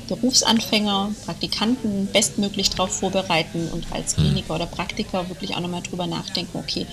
[0.07, 4.23] Berufsanfänger, Praktikanten bestmöglich darauf vorbereiten und als hm.
[4.23, 6.85] Kliniker oder Praktiker wirklich auch nochmal drüber nachdenken, okay,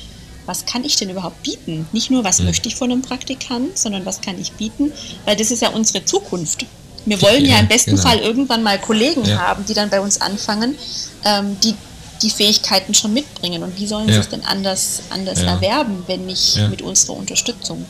[0.47, 1.87] was kann ich denn überhaupt bieten?
[1.93, 2.47] Nicht nur, was mhm.
[2.47, 4.93] möchte ich von einem Praktikant, sondern was kann ich bieten?
[5.25, 6.67] Weil das ist ja unsere Zukunft.
[7.05, 8.03] Wir wollen ja, ja im besten genau.
[8.03, 9.39] Fall irgendwann mal Kollegen ja.
[9.39, 10.77] haben, die dann bei uns anfangen,
[11.25, 11.75] ähm, die
[12.23, 13.63] die Fähigkeiten schon mitbringen.
[13.63, 14.15] Und wie sollen ja.
[14.15, 17.85] sie es denn anders, anders erwerben, wenn nicht mit unserer Unterstützung?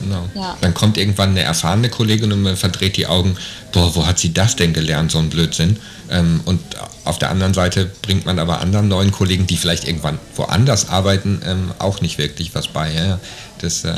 [0.00, 0.28] Genau.
[0.34, 0.56] Ja.
[0.60, 3.36] Dann kommt irgendwann eine erfahrene Kollegin und man verdreht die Augen,
[3.72, 5.78] boah, wo hat sie das denn gelernt, so ein Blödsinn?
[6.10, 6.60] Ähm, und
[7.04, 11.42] auf der anderen Seite bringt man aber anderen neuen Kollegen, die vielleicht irgendwann woanders arbeiten,
[11.44, 12.92] ähm, auch nicht wirklich was bei.
[12.92, 13.18] Ja?
[13.58, 13.94] Das, äh,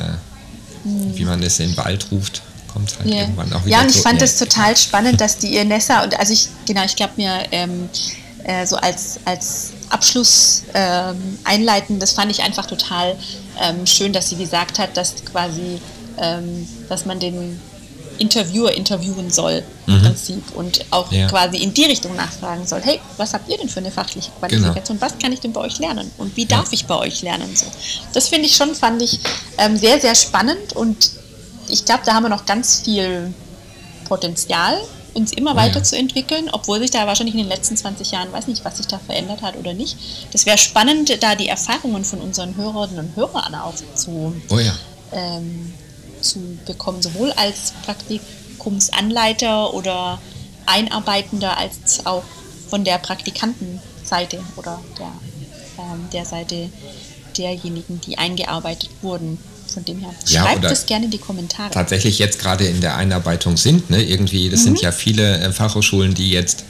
[0.84, 1.16] hm.
[1.16, 2.42] wie man es in den Wald ruft,
[2.72, 3.22] kommt halt yeah.
[3.22, 3.76] irgendwann auch wieder.
[3.76, 6.84] Ja, und ich so, fand es total spannend, dass die Nessa und also ich, genau,
[6.84, 7.88] ich glaube mir, ähm,
[8.44, 13.16] äh, so als, als Abschluss ähm, einleiten, das fand ich einfach total
[13.60, 15.80] ähm, schön, dass sie gesagt hat, dass quasi,
[16.18, 17.60] ähm, dass man den
[18.18, 19.94] Interviewer interviewen soll mhm.
[19.94, 21.26] im Prinzip und auch ja.
[21.28, 24.98] quasi in die Richtung nachfragen soll, hey, was habt ihr denn für eine fachliche Qualifikation?
[24.98, 25.10] Genau.
[25.10, 26.10] Was kann ich denn bei euch lernen?
[26.18, 26.72] Und wie darf ja.
[26.72, 27.54] ich bei euch lernen?
[27.56, 27.66] So.
[28.12, 29.20] Das finde ich schon, fand ich
[29.56, 31.10] ähm, sehr, sehr spannend und
[31.68, 33.32] ich glaube, da haben wir noch ganz viel
[34.04, 34.76] Potenzial
[35.14, 38.76] uns immer weiterzuentwickeln, obwohl sich da wahrscheinlich in den letzten 20 Jahren, weiß nicht, was
[38.78, 39.96] sich da verändert hat oder nicht.
[40.32, 44.72] Das wäre spannend, da die Erfahrungen von unseren Hörerinnen und Hörern auch zu, Oh ja.
[45.12, 45.72] ähm,
[46.20, 50.18] zu bekommen, sowohl als Praktikumsanleiter oder
[50.66, 52.22] Einarbeitender als auch
[52.68, 55.12] von der Praktikantenseite oder der,
[55.78, 56.70] ähm, der Seite
[57.36, 59.38] derjenigen, die eingearbeitet wurden.
[59.72, 61.70] Von dem her, Ja, schreibt es gerne in die Kommentare.
[61.70, 63.88] tatsächlich jetzt gerade in der Einarbeitung sind.
[63.90, 64.02] Ne?
[64.02, 64.64] Irgendwie, das Mhm.
[64.64, 66.64] sind ja viele äh, Fachhochschulen, die jetzt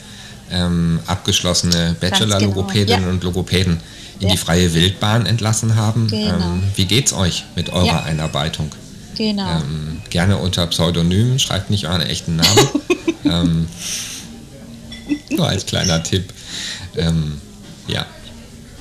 [0.50, 3.80] ähm, abgeschlossene Bachelor-Logopädinnen genau, und Logopäden
[4.18, 4.32] in Ja.
[4.32, 6.08] die freie Wildbahn entlassen haben.
[6.08, 6.34] Genau.
[6.34, 8.02] Ähm, wie geht's euch mit eurer Ja.
[8.02, 8.70] Einarbeitung?
[9.16, 9.48] Genau.
[9.60, 12.68] Ähm, gerne unter Pseudonym, schreibt nicht euren echten Namen.
[13.24, 13.68] ähm,
[15.30, 16.32] nur als kleiner Tipp.
[16.96, 17.40] Ähm,
[17.86, 18.06] ja.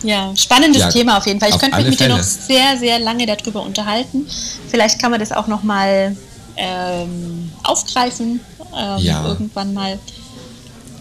[0.04, 1.50] Ja, spannendes Ja, Thema auf jeden Fall.
[1.50, 2.28] Ich könnte mich mit dir noch Fälle.
[2.48, 4.26] sehr, sehr lange darüber unterhalten.
[4.70, 6.16] Vielleicht kann man das auch nochmal
[6.62, 8.42] ähm, aufgreifen,
[8.78, 9.26] ähm, Ja.
[9.26, 9.98] irgendwann mal.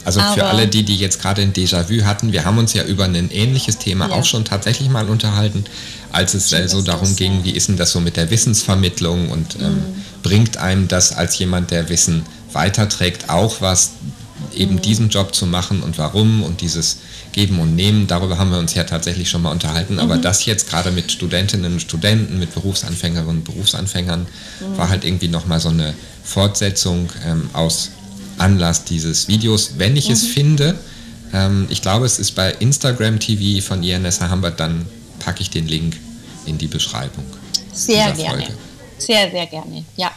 [0.05, 2.85] Also für Aber- alle die, die jetzt gerade ein Déjà-vu hatten, wir haben uns ja
[2.85, 4.15] über ein ähnliches Thema Ja.
[4.15, 5.65] auch schon tatsächlich mal unterhalten,
[6.13, 7.39] als es äh, so darum ging.
[7.39, 7.45] Mhm.
[7.45, 9.83] wie ist denn das so mit der Wissensvermittlung und ähm,
[10.23, 13.91] bringt einem das als jemand, der Wissen weiterträgt, auch was,
[14.55, 16.99] eben diesen Job zu machen und warum und dieses
[17.33, 20.23] Geben und Nehmen, darüber haben wir uns ja tatsächlich schon mal unterhalten, aber Mhm.
[20.23, 24.27] das jetzt gerade mit Studentinnen und Studenten, mit Berufsanfängerinnen und Berufsanfängern,
[24.61, 24.77] Mhm.
[24.79, 27.91] war halt irgendwie nochmal so eine Fortsetzung ähm, aus
[28.39, 29.73] Anlass dieses Videos.
[29.79, 30.15] Wenn ich Mhm.
[30.15, 30.79] es finde,
[31.33, 34.87] ähm, ich glaube, es ist bei Instagram TV von INSH Hambert, dann
[35.19, 35.97] packe ich den Link
[36.47, 37.25] in die Beschreibung.
[37.73, 38.43] Sehr gerne.
[38.45, 38.55] Folge.
[38.99, 39.85] Sehr, sehr gerne.
[39.97, 40.11] Ja.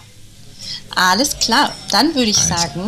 [0.96, 1.74] Alles klar.
[1.92, 2.50] Dann würde ich Also.
[2.56, 2.82] sagen,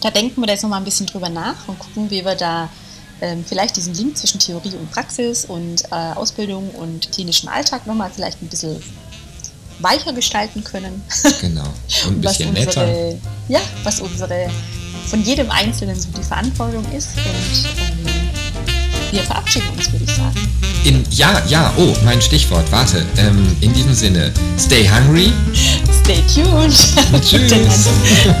[0.00, 2.68] da denken wir jetzt nochmal ein bisschen drüber nach und gucken, wie wir da
[3.20, 8.10] ähm, vielleicht diesen Link zwischen Theorie und Praxis und äh, Ausbildung und klinischem Alltag nochmal
[8.14, 8.80] vielleicht ein bisschen
[9.80, 11.02] weicher gestalten können.
[11.40, 11.62] Genau.
[12.06, 12.82] Und ein was bisschen netter.
[12.82, 13.18] unsere,
[13.48, 14.50] ja, was unsere
[15.06, 17.10] von jedem Einzelnen so die Verantwortung ist.
[17.16, 18.28] Und ähm,
[19.12, 20.48] wir verabschieden uns, würde ich sagen.
[20.84, 23.04] In, ja, ja, oh, mein Stichwort, warte.
[23.16, 25.32] Ähm, in diesem Sinne, stay hungry.
[26.08, 26.72] Stay tuned.
[27.20, 27.90] Tschüss.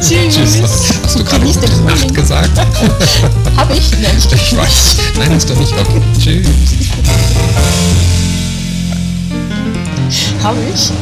[0.00, 0.34] Tschüss.
[0.34, 0.62] Tschüss.
[1.02, 2.58] Hast du gerade gute Nacht gesagt?
[3.58, 3.90] Hab ich?
[3.90, 4.96] Ja, ich Ich weiß.
[5.18, 5.74] Nein, hast du nicht.
[5.74, 6.00] Okay.
[6.18, 6.46] Tschüss.
[10.42, 10.92] Hab ich?